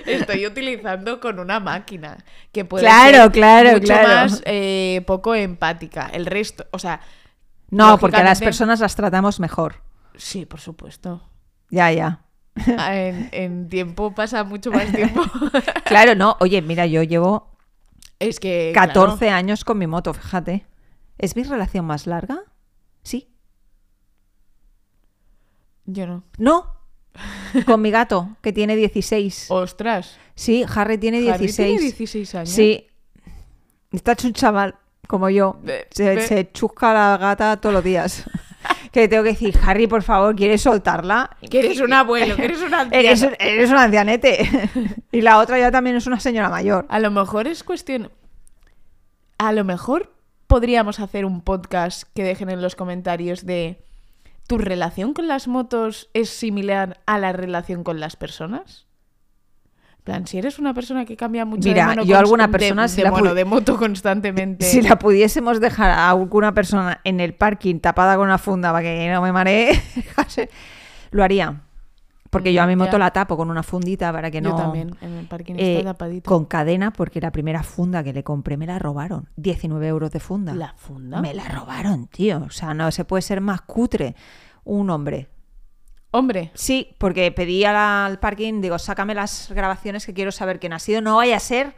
Estoy 0.06 0.46
utilizando 0.46 1.20
con 1.20 1.40
una 1.40 1.58
máquina 1.58 2.18
que 2.52 2.64
puede 2.64 2.84
Claro, 2.84 3.24
ser 3.24 3.32
claro, 3.32 3.72
mucho 3.72 3.84
claro. 3.84 4.08
más 4.08 4.42
eh, 4.44 5.02
poco 5.06 5.34
empática. 5.34 6.08
El 6.12 6.26
resto, 6.26 6.66
o 6.70 6.78
sea, 6.78 7.00
No, 7.70 7.98
porque 7.98 8.18
a 8.18 8.22
las 8.24 8.40
personas 8.40 8.80
las 8.80 8.94
tratamos 8.94 9.40
mejor. 9.40 9.76
sí, 10.16 10.46
por 10.46 10.60
supuesto. 10.60 11.22
Ya, 11.70 11.90
ya. 11.90 12.20
Ah, 12.78 12.94
En, 12.96 13.28
en 13.32 13.68
tiempo 13.68 14.14
pasa 14.14 14.44
mucho 14.44 14.70
más 14.70 14.92
tiempo. 14.92 15.22
Claro, 15.84 16.14
no. 16.14 16.36
Oye, 16.40 16.60
mira, 16.62 16.86
yo 16.86 17.02
llevo 17.02 17.50
es 18.20 18.38
que 18.38 18.70
14 18.74 19.30
años 19.30 19.64
con 19.64 19.78
mi 19.78 19.86
moto, 19.88 20.12
fíjate. 20.14 20.64
¿Es 21.22 21.36
mi 21.36 21.44
relación 21.44 21.84
más 21.84 22.08
larga? 22.08 22.42
Sí. 23.04 23.28
yo 25.86 26.06
no. 26.06 26.24
No. 26.36 26.66
Con 27.64 27.80
mi 27.80 27.92
gato, 27.92 28.36
que 28.42 28.52
tiene 28.52 28.74
16. 28.74 29.46
Ostras. 29.50 30.18
Sí, 30.34 30.64
Harry 30.74 30.98
tiene 30.98 31.18
Harry 31.30 31.46
16. 31.46 31.56
tiene 31.56 31.80
16 31.80 32.34
años. 32.34 32.50
Sí. 32.50 32.88
Está 33.92 34.12
hecho 34.12 34.26
un 34.26 34.32
chaval, 34.32 34.74
como 35.06 35.30
yo. 35.30 35.60
Se, 35.90 36.26
se 36.26 36.50
chusca 36.50 36.92
la 36.92 37.16
gata 37.18 37.56
todos 37.60 37.72
los 37.72 37.84
días. 37.84 38.24
que 38.92 39.06
tengo 39.06 39.22
que 39.22 39.30
decir, 39.30 39.56
Harry, 39.64 39.86
por 39.86 40.02
favor, 40.02 40.34
¿quieres 40.34 40.62
soltarla? 40.62 41.36
Que 41.48 41.60
eres 41.60 41.80
un 41.80 41.92
abuelo, 41.92 42.34
que 42.34 42.46
eres 42.46 42.62
un 42.62 42.74
anciano. 42.74 43.08
Eres, 43.08 43.22
eres 43.38 43.70
un 43.70 43.76
ancianete. 43.76 44.48
y 45.12 45.20
la 45.20 45.38
otra 45.38 45.56
ya 45.60 45.70
también 45.70 45.94
es 45.94 46.08
una 46.08 46.18
señora 46.18 46.48
mayor. 46.48 46.84
A 46.88 46.98
lo 46.98 47.12
mejor 47.12 47.46
es 47.46 47.62
cuestión. 47.62 48.10
A 49.38 49.52
lo 49.52 49.62
mejor 49.62 50.12
podríamos 50.52 51.00
hacer 51.00 51.24
un 51.24 51.40
podcast 51.40 52.02
que 52.14 52.22
dejen 52.24 52.50
en 52.50 52.60
los 52.60 52.76
comentarios 52.76 53.46
de. 53.46 53.82
¿Tu 54.46 54.58
relación 54.58 55.14
con 55.14 55.26
las 55.26 55.48
motos 55.48 56.10
es 56.12 56.28
similar 56.28 57.00
a 57.06 57.16
la 57.18 57.32
relación 57.32 57.84
con 57.84 58.00
las 58.00 58.16
personas? 58.16 58.86
Plan, 60.04 60.26
si 60.26 60.36
eres 60.36 60.58
una 60.58 60.74
persona 60.74 61.06
que 61.06 61.16
cambia 61.16 61.44
mucho 61.46 61.68
Mira, 61.68 61.84
de, 61.84 61.88
mono 61.90 62.04
yo 62.04 62.18
alguna 62.18 62.48
persona 62.48 62.82
de, 62.82 62.88
si 62.88 63.00
la 63.02 63.10
pu- 63.12 63.18
mono, 63.20 63.34
de 63.34 63.44
moto 63.46 63.78
constantemente. 63.78 64.66
Si 64.70 64.82
la 64.82 64.98
pudiésemos 64.98 65.58
dejar 65.58 65.90
a 65.90 66.10
alguna 66.10 66.52
persona 66.52 67.00
en 67.04 67.20
el 67.20 67.34
parking 67.34 67.78
tapada 67.78 68.16
con 68.16 68.24
una 68.26 68.36
funda 68.36 68.72
para 68.72 68.82
que 68.82 69.08
no 69.10 69.22
me 69.22 69.32
maree, 69.32 69.80
lo 71.12 71.24
haría. 71.24 71.62
Porque 72.32 72.52
yo 72.54 72.62
a 72.62 72.66
mi 72.66 72.76
moto 72.76 72.92
ya. 72.92 72.98
la 72.98 73.10
tapo 73.10 73.36
con 73.36 73.50
una 73.50 73.62
fundita 73.62 74.10
para 74.10 74.30
que 74.30 74.40
no... 74.40 74.50
Yo 74.50 74.56
también, 74.56 74.96
en 75.02 75.12
el 75.18 75.26
parking 75.26 75.54
Eh, 75.58 75.76
está 75.78 75.92
tapadito. 75.92 76.28
con 76.28 76.46
cadena, 76.46 76.90
porque 76.90 77.20
la 77.20 77.30
primera 77.30 77.62
funda 77.62 78.02
que 78.02 78.14
le 78.14 78.24
compré 78.24 78.56
me 78.56 78.64
la 78.66 78.78
robaron. 78.78 79.28
19 79.36 79.86
euros 79.86 80.10
de 80.10 80.18
funda. 80.18 80.54
¿La 80.54 80.72
funda? 80.78 81.20
Me 81.20 81.34
la 81.34 81.44
robaron, 81.44 82.06
tío. 82.06 82.42
O 82.46 82.50
sea, 82.50 82.72
no 82.72 82.90
se 82.90 83.04
puede 83.04 83.20
ser 83.20 83.42
más 83.42 83.60
cutre 83.60 84.16
un 84.64 84.88
hombre. 84.88 85.28
Hombre, 86.10 86.50
Sí, 86.54 86.94
porque 86.98 87.30
pedí 87.32 87.64
al 87.64 88.18
parking, 88.18 88.60
digo, 88.62 88.78
sácame 88.78 89.14
las 89.14 89.50
grabaciones 89.54 90.06
que 90.06 90.14
quiero 90.14 90.32
saber 90.32 90.58
quién 90.58 90.72
ha 90.72 90.78
sido. 90.78 91.00
No 91.02 91.16
vaya 91.16 91.36
a 91.36 91.40
ser 91.40 91.74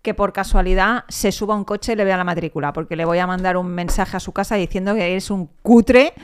que 0.00 0.14
por 0.14 0.32
casualidad 0.32 1.04
se 1.08 1.30
suba 1.30 1.54
un 1.54 1.64
coche 1.64 1.92
y 1.92 1.96
le 1.96 2.04
vea 2.04 2.16
la 2.16 2.24
matrícula, 2.24 2.72
porque 2.72 2.96
le 2.96 3.04
voy 3.04 3.18
a 3.18 3.26
mandar 3.26 3.58
un 3.58 3.66
mensaje 3.68 4.16
a 4.16 4.20
su 4.20 4.32
casa 4.32 4.54
diciendo 4.56 4.94
que 4.94 5.10
eres 5.10 5.30
un 5.30 5.46
cutre 5.62 6.14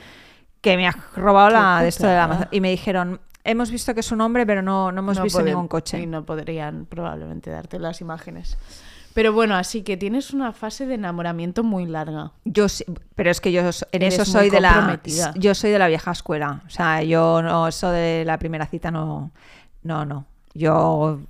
que 0.63 0.77
me 0.79 0.89
has 0.89 0.97
robado 1.15 1.51
la 1.51 1.83
de 1.83 1.89
esto 1.89 2.07
de 2.07 2.15
la 2.17 2.49
Y 2.51 2.61
me 2.61 2.71
dijeron, 2.71 3.21
hemos 3.47 3.71
visto 3.71 3.95
que 3.95 4.01
es 4.01 4.13
un 4.13 4.21
hombre, 4.21 4.45
pero 4.47 4.63
no, 4.63 4.93
no 4.93 5.01
hemos 5.01 5.17
no 5.17 5.23
visto 5.25 5.43
ningún 5.43 5.69
coche. 5.69 6.01
Y 6.01 6.07
no 6.07 6.25
podrían 6.25 6.87
probablemente 6.87 7.51
darte 7.51 7.79
las 7.79 8.01
imágenes. 8.01 8.57
Pero 9.15 9.33
bueno, 9.33 9.57
así 9.57 9.83
que 9.83 9.97
tienes 9.97 10.33
una 10.35 10.53
fase 10.53 10.85
de 10.85 10.95
enamoramiento 10.97 11.65
muy 11.65 11.87
larga. 11.87 12.33
Yo 12.45 12.69
sí- 12.69 12.85
pero 13.15 13.31
es 13.31 13.41
que 13.41 13.51
yo 13.51 13.61
en 13.61 13.67
Eres 13.93 14.15
eso 14.19 14.25
soy 14.27 14.51
de 14.51 14.61
la 14.61 15.01
yo 15.37 15.55
soy 15.55 15.71
de 15.71 15.79
la 15.79 15.89
vieja 15.89 16.11
escuela. 16.11 16.63
O 16.67 16.71
sea, 16.71 17.03
yo 17.03 17.41
no 17.41 17.67
eso 17.67 17.91
de 17.91 18.25
la 18.27 18.39
primera 18.39 18.67
cita 18.67 18.91
no 18.91 19.31
no 19.83 20.05
no. 20.05 20.27
Yo 20.53 21.21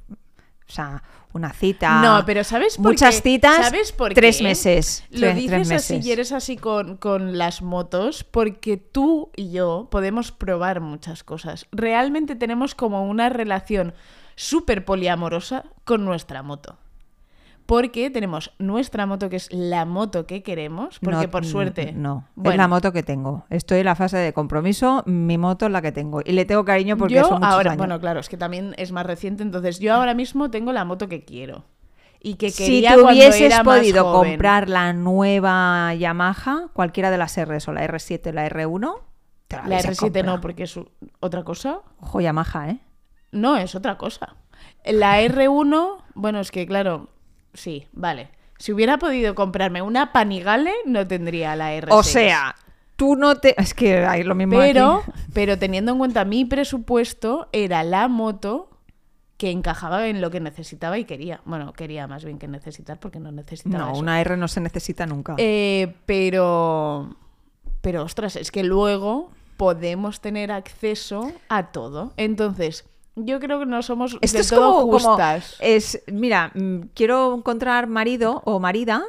o 0.69 0.73
sea, 0.73 1.03
una 1.33 1.53
cita 1.53 2.01
No, 2.01 2.25
pero 2.27 2.43
¿sabes 2.43 2.77
por 2.77 2.87
muchas 2.87 3.17
qué? 3.17 3.31
citas, 3.31 3.67
¿Sabes 3.67 3.93
por 3.93 4.15
tres 4.15 4.39
qué? 4.39 4.45
meses, 4.45 5.05
Lo 5.11 5.33
dices 5.33 5.69
tres 5.69 5.73
así 5.73 6.01
y 6.03 6.11
eres 6.13 6.33
así 6.33 6.57
con, 6.57 6.97
con 6.97 7.39
las 7.39 7.63
motos 7.63 8.25
porque 8.25 8.77
tú 8.77 9.31
y 9.37 9.51
yo 9.53 9.89
podemos 9.91 10.33
probar 10.33 10.81
muchas 10.81 11.23
cosas. 11.25 11.67
Realmente 11.73 12.35
tenemos 12.35 12.75
como 12.75 13.07
una 13.09 13.29
relación 13.29 13.95
súper 14.35 14.85
poliamorosa 14.85 15.65
con 15.85 16.05
nuestra 16.05 16.43
moto. 16.43 16.79
Porque 17.67 18.11
tenemos 18.11 18.53
nuestra 18.59 19.07
moto, 19.07 19.29
que 19.29 19.37
es 19.37 19.53
la 19.53 19.85
moto 19.85 20.25
que 20.27 20.43
queremos, 20.45 20.99
porque 21.01 21.27
No, 21.27 21.31
por 21.31 21.45
suerte... 21.45 21.93
No, 21.93 22.25
es 22.29 22.33
Bueno, 22.37 22.59
la 22.63 22.69
moto 22.69 22.93
que 22.93 23.03
tengo. 23.03 23.45
Estoy 23.51 23.81
en 23.81 23.87
la 23.87 23.97
fase 23.97 24.17
de 24.19 24.33
compromiso, 24.33 25.03
mi 25.07 25.37
moto 25.37 25.67
es 25.67 25.73
la 25.73 25.83
que 25.83 25.91
tengo. 25.91 26.21
Y 26.25 26.33
le 26.33 26.45
tengo 26.45 26.65
cariño 26.65 26.97
porque 26.97 27.15
yo 27.15 27.25
son 27.25 27.41
muchos 27.41 27.53
ahora, 27.53 27.71
años. 27.73 27.79
bueno, 27.79 27.99
claro, 28.01 28.21
es 28.21 28.29
que 28.29 28.37
también 28.37 28.75
es 28.79 28.93
más 28.93 29.05
reciente, 29.05 29.43
entonces 29.43 29.81
yo 29.81 29.93
ahora 29.95 30.15
mismo 30.15 30.51
tengo 30.51 30.73
la 30.73 30.85
moto 30.85 31.09
que 31.09 31.25
quiero. 31.25 31.65
Y 32.21 32.37
que 32.37 32.51
si 32.51 32.65
quería 32.65 32.95
tú 32.95 33.03
cuando 33.03 33.21
hubieses 33.21 33.41
era 33.43 33.63
podido 33.65 34.05
joven. 34.05 34.31
comprar 34.33 34.69
la 34.69 34.93
nueva 34.93 35.93
Yamaha, 35.95 36.69
cualquiera 36.73 37.11
de 37.11 37.19
las 37.19 37.37
Rs 37.37 37.69
o 37.69 37.73
la 37.73 37.87
R7 37.87 38.29
o 38.29 38.33
la 38.33 38.49
R1, 38.49 39.01
te 39.49 39.57
la, 39.57 39.63
La 39.63 39.69
hubiese 39.69 39.93
R7 39.93 39.99
comprado. 40.01 40.27
no, 40.37 40.41
porque 40.41 40.63
es 40.65 40.79
otra 41.21 41.43
cosa. 41.45 41.81
Ojo, 42.01 42.21
Yamaha, 42.21 42.71
¿eh? 42.71 42.79
No, 43.33 43.57
es 43.57 43.75
otra 43.75 43.99
cosa. 43.99 44.37
La 44.85 45.21
R1, 45.23 46.05
bueno, 46.15 46.41
es 46.41 46.51
que 46.51 46.67
claro, 46.67 47.09
sí, 47.57 47.87
vale. 47.93 48.29
Si 48.59 48.73
hubiera 48.73 48.99
podido 48.99 49.35
comprarme 49.35 49.83
una 49.83 50.13
Panigale, 50.13 50.73
no 50.87 51.07
tendría 51.07 51.57
la 51.57 51.75
R6. 51.77 51.89
O 51.91 52.03
sea, 52.03 52.55
tú 52.97 53.17
no 53.17 53.37
te... 53.37 53.61
Es 53.61 53.75
que 53.75 54.05
hay 54.07 54.23
lo 54.23 54.35
mismo 54.35 54.57
pero, 54.59 55.03
aquí. 55.07 55.11
pero 55.35 55.59
teniendo 55.59 55.93
en 55.93 55.99
cuenta 55.99 56.25
mi 56.25 56.45
presupuesto, 56.45 57.49
era 57.53 57.83
la 57.83 58.09
moto 58.09 58.71
que 59.37 59.51
encajaba 59.51 60.07
en 60.09 60.23
lo 60.23 60.31
que 60.31 60.41
necesitaba 60.41 60.97
y 60.97 61.05
quería. 61.05 61.43
Bueno, 61.45 61.75
quería 61.75 62.07
más 62.07 62.25
bien 62.25 62.39
que 62.39 62.49
necesitar 62.49 62.99
porque 62.99 63.21
no 63.21 63.31
necesitaba 63.33 63.85
No, 63.85 63.93
eso. 63.93 64.01
una 64.01 64.21
R 64.23 64.37
no 64.39 64.49
se 64.49 64.61
necesita 64.61 65.05
nunca. 65.07 65.35
Eh, 65.37 65.95
pero, 66.07 67.15
pero 67.83 68.03
ostras, 68.03 68.37
es 68.37 68.51
que 68.51 68.65
luego 68.65 69.31
podemos 69.59 70.21
tener 70.23 70.51
acceso 70.51 71.31
a 71.51 71.73
todo. 71.73 72.15
Entonces, 72.17 72.87
yo 73.17 73.41
creo 73.41 73.59
que 73.59 73.67
no 73.67 73.83
somos 73.83 74.17
Esto 74.21 74.39
es 74.39 74.49
todo 74.49 74.81
como, 74.83 74.93
como- 74.93 75.09
justas. 75.11 75.57
es, 75.61 76.03
mira, 76.07 76.53
mm, 76.55 76.81
quiero 76.95 77.35
encontrar 77.35 77.87
marido 77.87 78.43
o 78.45 78.61
marida, 78.61 79.03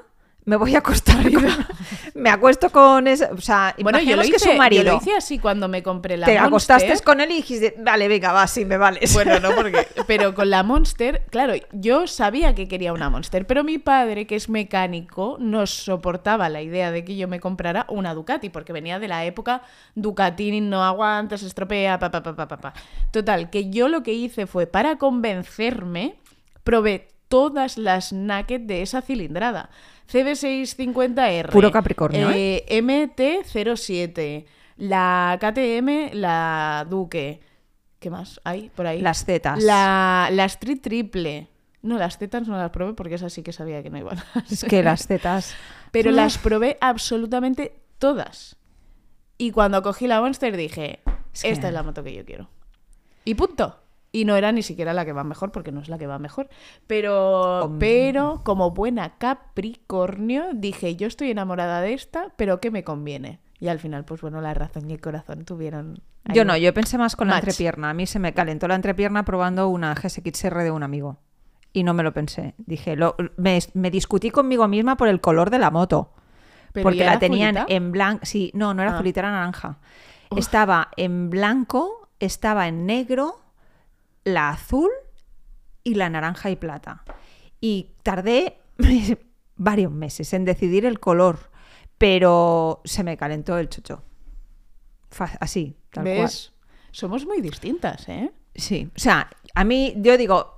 me 0.48 0.56
voy 0.56 0.76
a 0.76 0.78
acostar 0.80 1.22
con- 1.30 1.46
me 2.16 2.30
acuesto 2.30 2.70
con 2.70 3.06
ese, 3.06 3.26
o 3.26 3.42
sea, 3.42 3.76
Bueno, 3.82 4.00
yo 4.00 4.16
lo, 4.16 4.24
hice, 4.24 4.38
que 4.38 4.46
un 4.46 4.52
yo 4.54 4.58
marido. 4.58 4.84
lo 4.86 4.96
hice 4.98 5.14
así 5.14 5.40
cuando 5.40 5.68
me 5.68 5.84
compré 5.84 6.16
la 6.16 6.26
Te 6.26 6.32
Monster. 6.32 6.48
acostaste 6.48 7.04
con 7.04 7.20
él 7.20 7.32
y 7.32 7.36
dijiste, 7.36 7.76
vale, 7.80 8.08
venga, 8.08 8.32
va, 8.32 8.48
sí, 8.48 8.64
me 8.64 8.78
vales. 8.78 9.14
Bueno, 9.14 9.42
no, 9.42 9.52
porque. 9.56 9.86
Pero 10.08 10.34
con 10.34 10.50
la 10.50 10.64
Monster, 10.64 11.26
claro, 11.30 11.54
yo 11.74 12.08
sabía 12.08 12.56
que 12.56 12.70
quería 12.70 12.94
una 12.94 13.10
Monster, 13.10 13.46
pero 13.46 13.66
mi 13.66 13.78
padre, 13.78 14.26
que 14.26 14.36
es 14.38 14.48
mecánico, 14.48 15.36
no 15.42 15.68
soportaba 15.68 16.48
la 16.48 16.62
idea 16.62 16.92
de 16.92 17.04
que 17.04 17.18
yo 17.18 17.28
me 17.28 17.42
comprara 17.42 17.86
una 17.90 18.14
Ducati, 18.14 18.50
porque 18.50 18.72
venía 18.72 19.00
de 19.00 19.10
la 19.10 19.26
época 19.26 19.64
Ducati 19.96 20.62
no 20.62 20.82
aguanta, 20.84 21.38
se 21.38 21.46
estropea, 21.46 22.00
pa, 22.00 22.10
pa, 22.10 22.24
pa, 22.24 22.36
pa, 22.36 22.48
pa. 22.48 22.74
Total, 23.12 23.50
que 23.50 23.70
yo 23.70 23.90
lo 23.90 24.02
que 24.02 24.14
hice 24.14 24.48
fue, 24.48 24.66
para 24.66 24.98
convencerme, 24.98 26.16
probé 26.64 27.10
todas 27.28 27.78
las 27.78 28.14
naked 28.14 28.62
de 28.62 28.82
esa 28.82 29.02
cilindrada. 29.02 29.70
CB650R. 30.12 31.50
Puro 31.50 31.72
Capricornio, 31.72 32.30
eh, 32.34 32.66
MT-07. 32.82 34.46
La 34.78 35.38
KTM, 35.42 36.14
la 36.16 36.86
Duque. 36.90 37.42
¿Qué 38.00 38.10
más 38.10 38.40
hay 38.44 38.70
por 38.70 38.86
ahí? 38.86 39.02
Las 39.02 39.26
Zetas. 39.26 39.62
La, 39.64 40.30
la 40.32 40.46
Street 40.46 40.80
Triple. 40.82 41.48
No, 41.82 41.98
las 41.98 42.18
Zetas 42.18 42.48
no 42.48 42.58
las 42.58 42.70
probé 42.72 42.94
porque 42.94 43.16
esas 43.16 43.34
sí 43.34 43.42
que 43.44 43.54
sabía 43.54 43.82
que 43.82 43.90
no 43.90 43.98
iban 43.98 44.18
Es 44.52 44.64
que 44.64 44.84
las 44.84 45.08
tetas... 45.08 45.56
Pero 45.92 46.12
las 46.12 46.38
probé 46.38 46.78
absolutamente 46.82 47.80
todas. 47.98 48.58
Y 49.38 49.52
cuando 49.52 49.82
cogí 49.82 50.06
la 50.08 50.22
Monster 50.22 50.56
dije, 50.58 51.00
Es 51.34 51.42
que- 51.44 51.50
esta 51.50 51.68
es 51.70 51.74
la 51.74 51.84
moto 51.84 52.04
que 52.04 52.14
yo 52.14 52.26
quiero. 52.26 52.50
Y 53.26 53.36
punto. 53.36 53.80
Y 54.18 54.26
no 54.26 54.36
era 54.36 54.52
ni 54.52 54.64
siquiera 54.64 54.94
la 54.94 55.06
que 55.06 55.14
va 55.14 55.24
mejor, 55.24 55.52
porque 55.52 55.72
no 55.72 55.80
es 55.82 55.90
la 55.90 55.98
que 55.98 56.08
va 56.08 56.18
mejor. 56.18 56.50
Pero, 56.88 57.76
pero 57.80 58.42
como 58.44 58.72
buena 58.72 59.18
Capricornio, 59.18 60.46
dije, 60.54 60.96
yo 60.96 61.08
estoy 61.08 61.32
enamorada 61.32 61.82
de 61.82 61.94
esta, 61.94 62.34
pero 62.36 62.60
¿qué 62.60 62.72
me 62.72 62.84
conviene? 62.84 63.40
Y 63.60 63.68
al 63.68 63.80
final, 63.80 64.06
pues 64.06 64.22
bueno, 64.22 64.40
la 64.42 64.54
razón 64.54 64.90
y 64.90 64.94
el 64.94 65.02
corazón 65.02 65.44
tuvieron... 65.46 66.00
Yo 66.34 66.46
no, 66.46 66.58
yo 66.58 66.74
pensé 66.74 66.98
más 66.98 67.16
con 67.16 67.28
la 67.28 67.36
entrepierna. 67.40 67.90
A 67.90 67.94
mí 67.94 68.06
se 68.06 68.20
me 68.20 68.34
calentó 68.34 68.68
la 68.68 68.76
entrepierna 68.76 69.24
probando 69.24 69.68
una 69.70 69.94
GSX-R 69.96 70.64
de 70.64 70.72
un 70.72 70.84
amigo. 70.84 71.18
Y 71.74 71.84
no 71.84 71.94
me 71.94 72.04
lo 72.04 72.12
pensé. 72.14 72.54
Dije, 72.58 72.96
lo- 72.96 73.16
me, 73.38 73.60
me 73.74 73.92
discutí 73.92 74.30
conmigo 74.32 74.68
misma 74.68 74.98
por 74.98 75.08
el 75.08 75.22
color 75.22 75.50
de 75.50 75.60
la 75.60 75.72
moto. 75.72 76.12
¿Pero 76.74 76.84
porque 76.84 77.06
la 77.06 77.18
tenían 77.20 77.58
azulita? 77.58 77.76
en 77.76 77.92
blanco. 77.92 78.26
Sí, 78.26 78.52
no, 78.54 78.74
no 78.74 78.82
era 78.82 78.92
Ah. 78.92 78.96
azulita, 78.96 79.20
era 79.22 79.32
naranja. 79.32 79.78
Uf. 80.30 80.38
Estaba 80.40 80.90
en 80.98 81.30
blanco, 81.30 82.10
estaba 82.20 82.68
en 82.68 82.86
negro, 82.86 83.40
la 84.28 84.50
azul 84.50 84.90
y 85.84 85.96
la 85.96 86.10
naranja 86.10 86.50
y 86.50 86.58
plata. 86.58 87.04
Y 87.62 87.96
tardé 88.04 88.60
varios 89.56 89.92
meses 89.92 90.34
en 90.34 90.46
decidir 90.46 90.86
el 90.86 91.00
color, 91.00 91.50
pero 91.98 92.82
se 92.84 93.04
me 93.04 93.16
calentó 93.18 93.58
el 93.58 93.70
chocho. 93.70 94.04
Así, 95.40 95.78
tal 95.92 96.04
cual. 96.04 96.18
¿Ves? 96.18 96.54
Somos 96.92 97.26
muy 97.26 97.42
distintas, 97.42 98.08
¿eh? 98.10 98.32
Sí, 98.54 98.90
o 98.96 99.00
sea, 99.00 99.30
a 99.56 99.64
mí 99.64 99.94
yo 99.98 100.18
digo, 100.18 100.58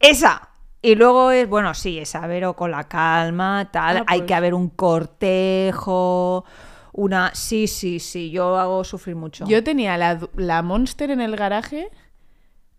esa. 0.00 0.48
Y 0.80 0.94
luego 0.94 1.30
es, 1.30 1.48
bueno, 1.48 1.74
sí, 1.74 1.98
esa, 1.98 2.22
pero 2.22 2.56
con 2.56 2.70
la 2.70 2.84
calma, 2.88 3.68
tal. 3.70 3.98
Ah, 3.98 4.04
Hay 4.06 4.20
pues. 4.20 4.28
que 4.28 4.34
haber 4.34 4.54
un 4.54 4.70
cortejo, 4.70 6.44
una... 6.92 7.32
Sí, 7.34 7.68
sí, 7.68 8.00
sí, 8.00 8.30
yo 8.30 8.56
hago 8.56 8.82
sufrir 8.82 9.16
mucho. 9.16 9.44
Yo 9.46 9.62
tenía 9.62 9.96
la, 9.98 10.18
la 10.34 10.62
Monster 10.62 11.10
en 11.10 11.20
el 11.20 11.36
garaje, 11.36 11.90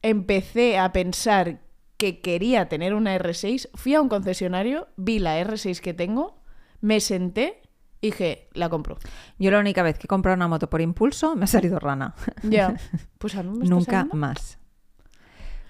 empecé 0.04 0.78
a 0.78 0.92
pensar 0.94 1.62
que 1.98 2.22
quería 2.22 2.70
tener 2.70 2.94
una 2.94 3.18
R6, 3.18 3.70
fui 3.74 3.96
a 3.96 4.02
un 4.02 4.10
concesionario, 4.10 4.90
vi 4.98 5.20
la 5.20 5.42
R6 5.42 5.80
que 5.80 5.94
tengo, 5.94 6.42
me 6.82 7.00
senté 7.00 7.62
y 8.02 8.08
dije, 8.08 8.50
la 8.54 8.70
compro. 8.70 8.98
Yo 9.40 9.50
la 9.50 9.60
única 9.60 9.82
vez 9.82 9.98
que 9.98 10.06
he 10.06 10.08
comprado 10.08 10.36
una 10.36 10.50
moto 10.50 10.70
por 10.70 10.82
impulso 10.82 11.36
me 11.38 11.46
ha 11.46 11.48
salido 11.48 11.80
rana. 11.80 12.14
Ya, 12.44 12.76
pues 13.18 13.36
a 13.36 13.44
mí 13.44 13.58
me 13.58 13.66
Nunca 13.66 13.92
saliendo. 13.92 14.16
más. 14.18 14.60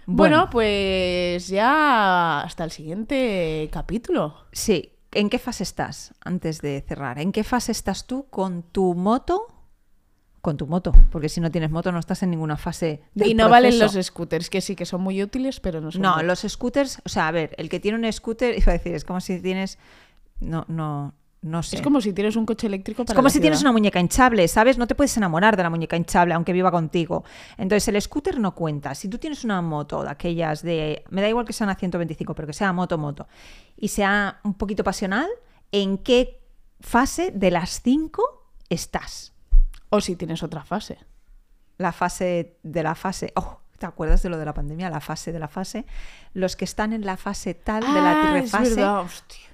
Bueno, 0.06 0.50
pues 0.50 1.48
ya 1.48 2.42
hasta 2.42 2.64
el 2.64 2.72
siguiente 2.72 3.70
capítulo. 3.72 4.36
Sí. 4.52 4.90
¿En 5.12 5.30
qué 5.30 5.38
fase 5.38 5.62
estás 5.62 6.16
antes 6.26 6.60
de 6.62 6.84
cerrar? 6.88 7.20
¿En 7.20 7.32
qué 7.32 7.44
fase 7.44 7.72
estás 7.72 8.08
tú 8.08 8.26
con 8.32 8.64
tu 8.64 8.96
moto 8.96 9.46
con 10.44 10.58
tu 10.58 10.68
moto, 10.68 10.92
porque 11.10 11.30
si 11.30 11.40
no 11.40 11.50
tienes 11.50 11.72
moto 11.72 11.94
no 11.94 12.00
estás 12.00 12.22
en 12.22 12.30
ninguna 12.30 12.58
fase 12.58 13.02
del 13.16 13.30
y 13.30 13.34
no 13.34 13.48
valen 13.48 13.80
los 13.80 13.94
scooters, 13.94 14.50
que 14.50 14.60
sí 14.60 14.76
que 14.76 14.86
son 14.86 15.00
muy 15.00 15.24
útiles, 15.24 15.62
pero 15.62 15.80
no 15.80 15.90
son. 15.90 16.02
No, 16.02 16.22
los 16.22 16.42
scooters, 16.42 17.02
o 17.06 17.08
sea, 17.08 17.30
a 17.30 17.32
ver, 17.32 17.56
el 17.58 17.70
que 17.70 17.80
tiene 17.80 17.98
un 17.98 18.12
scooter, 18.12 18.54
iba 18.58 18.74
a 18.74 18.78
decir, 18.78 18.94
es 18.94 19.06
como 19.06 19.22
si 19.22 19.40
tienes. 19.40 19.80
No, 20.42 20.66
no, 20.68 21.14
no 21.44 21.64
sé. 21.64 21.78
Es 21.78 21.82
como 21.82 22.02
si 22.02 22.12
tienes 22.12 22.36
un 22.36 22.46
coche 22.46 22.68
eléctrico 22.68 23.04
Es 23.04 23.08
para 23.08 23.16
como 23.16 23.28
la 23.28 23.30
si 23.30 23.40
tienes 23.40 23.62
una 23.62 23.72
muñeca 23.72 24.02
hinchable, 24.02 24.46
¿sabes? 24.50 24.78
No 24.78 24.86
te 24.86 24.96
puedes 24.96 25.16
enamorar 25.16 25.56
de 25.56 25.64
la 25.64 25.70
muñeca 25.70 25.96
hinchable 25.96 26.34
aunque 26.34 26.52
viva 26.52 26.72
contigo. 26.72 27.24
Entonces 27.58 27.88
el 27.88 28.02
scooter 28.02 28.38
no 28.38 28.54
cuenta. 28.54 28.96
Si 28.96 29.08
tú 29.08 29.20
tienes 29.20 29.46
una 29.46 29.62
moto 29.62 30.04
de 30.04 30.10
aquellas 30.10 30.62
de... 30.62 31.06
Me 31.10 31.22
da 31.22 31.30
igual 31.30 31.46
que 31.46 31.54
sea 31.54 31.64
una 31.64 31.76
125, 31.76 32.36
pero 32.36 32.48
que 32.48 32.54
sea 32.54 32.74
moto, 32.74 32.98
moto. 32.98 33.30
Y 33.78 33.88
sea 33.88 34.42
un 34.44 34.56
poquito 34.56 34.84
pasional, 34.84 35.30
¿en 35.72 36.00
qué 36.00 36.42
fase 36.82 37.32
de 37.32 37.50
las 37.50 37.82
cinco 37.82 38.50
estás? 38.68 39.33
O 39.96 40.02
si 40.02 40.16
tienes 40.16 40.42
otra 40.42 40.64
fase. 40.64 40.98
La 41.78 41.92
fase 41.92 42.58
de 42.64 42.82
la 42.82 42.96
fase... 42.96 43.32
Oh, 43.36 43.60
¿te 43.78 43.86
acuerdas 43.86 44.24
de 44.24 44.30
lo 44.30 44.40
de 44.40 44.46
la 44.46 44.54
pandemia? 44.56 44.90
La 44.90 45.00
fase 45.00 45.32
de 45.32 45.38
la 45.38 45.48
fase. 45.48 45.86
Los 46.34 46.56
que 46.56 46.66
están 46.66 46.94
en 46.94 47.06
la 47.06 47.16
fase 47.16 47.54
tal 47.54 47.82
de 47.82 48.02
la 48.02 48.12
Ah, 48.34 48.38
es 48.40 48.52
refase... 48.52 48.70
verdad, 48.72 49.02
hostia. 49.02 49.50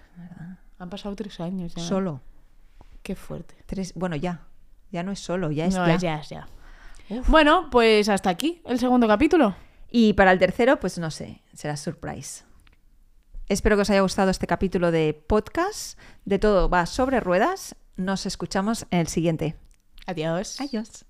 Han 0.77 0.89
pasado 0.89 1.13
tres 1.17 1.41
años 1.41 1.75
ya. 1.75 1.83
Solo. 1.83 2.21
Qué 3.03 3.17
fuerte. 3.17 3.53
Tres... 3.65 3.93
Bueno, 3.95 4.15
ya. 4.15 4.45
Ya 4.91 5.03
no 5.03 5.11
es 5.11 5.19
solo, 5.19 5.51
ya 5.51 5.65
es 5.65 5.75
no, 5.75 5.85
ya. 5.85 5.97
ya, 5.97 6.21
ya. 6.21 6.47
Bueno, 7.27 7.67
pues 7.69 8.07
hasta 8.07 8.29
aquí 8.29 8.61
el 8.65 8.79
segundo 8.79 9.09
capítulo. 9.09 9.55
Y 9.91 10.13
para 10.13 10.31
el 10.31 10.39
tercero, 10.39 10.79
pues 10.79 10.97
no 10.99 11.11
sé, 11.11 11.41
será 11.53 11.75
surprise. 11.75 12.45
Espero 13.49 13.75
que 13.75 13.81
os 13.81 13.89
haya 13.89 14.01
gustado 14.01 14.31
este 14.31 14.47
capítulo 14.47 14.91
de 14.91 15.13
podcast. 15.27 15.99
De 16.23 16.39
todo 16.39 16.69
va 16.69 16.85
sobre 16.85 17.19
ruedas. 17.19 17.75
Nos 17.97 18.25
escuchamos 18.25 18.85
en 18.89 18.99
el 18.99 19.07
siguiente. 19.09 19.57
Adiós. 20.07 20.59
Adiós. 20.59 21.08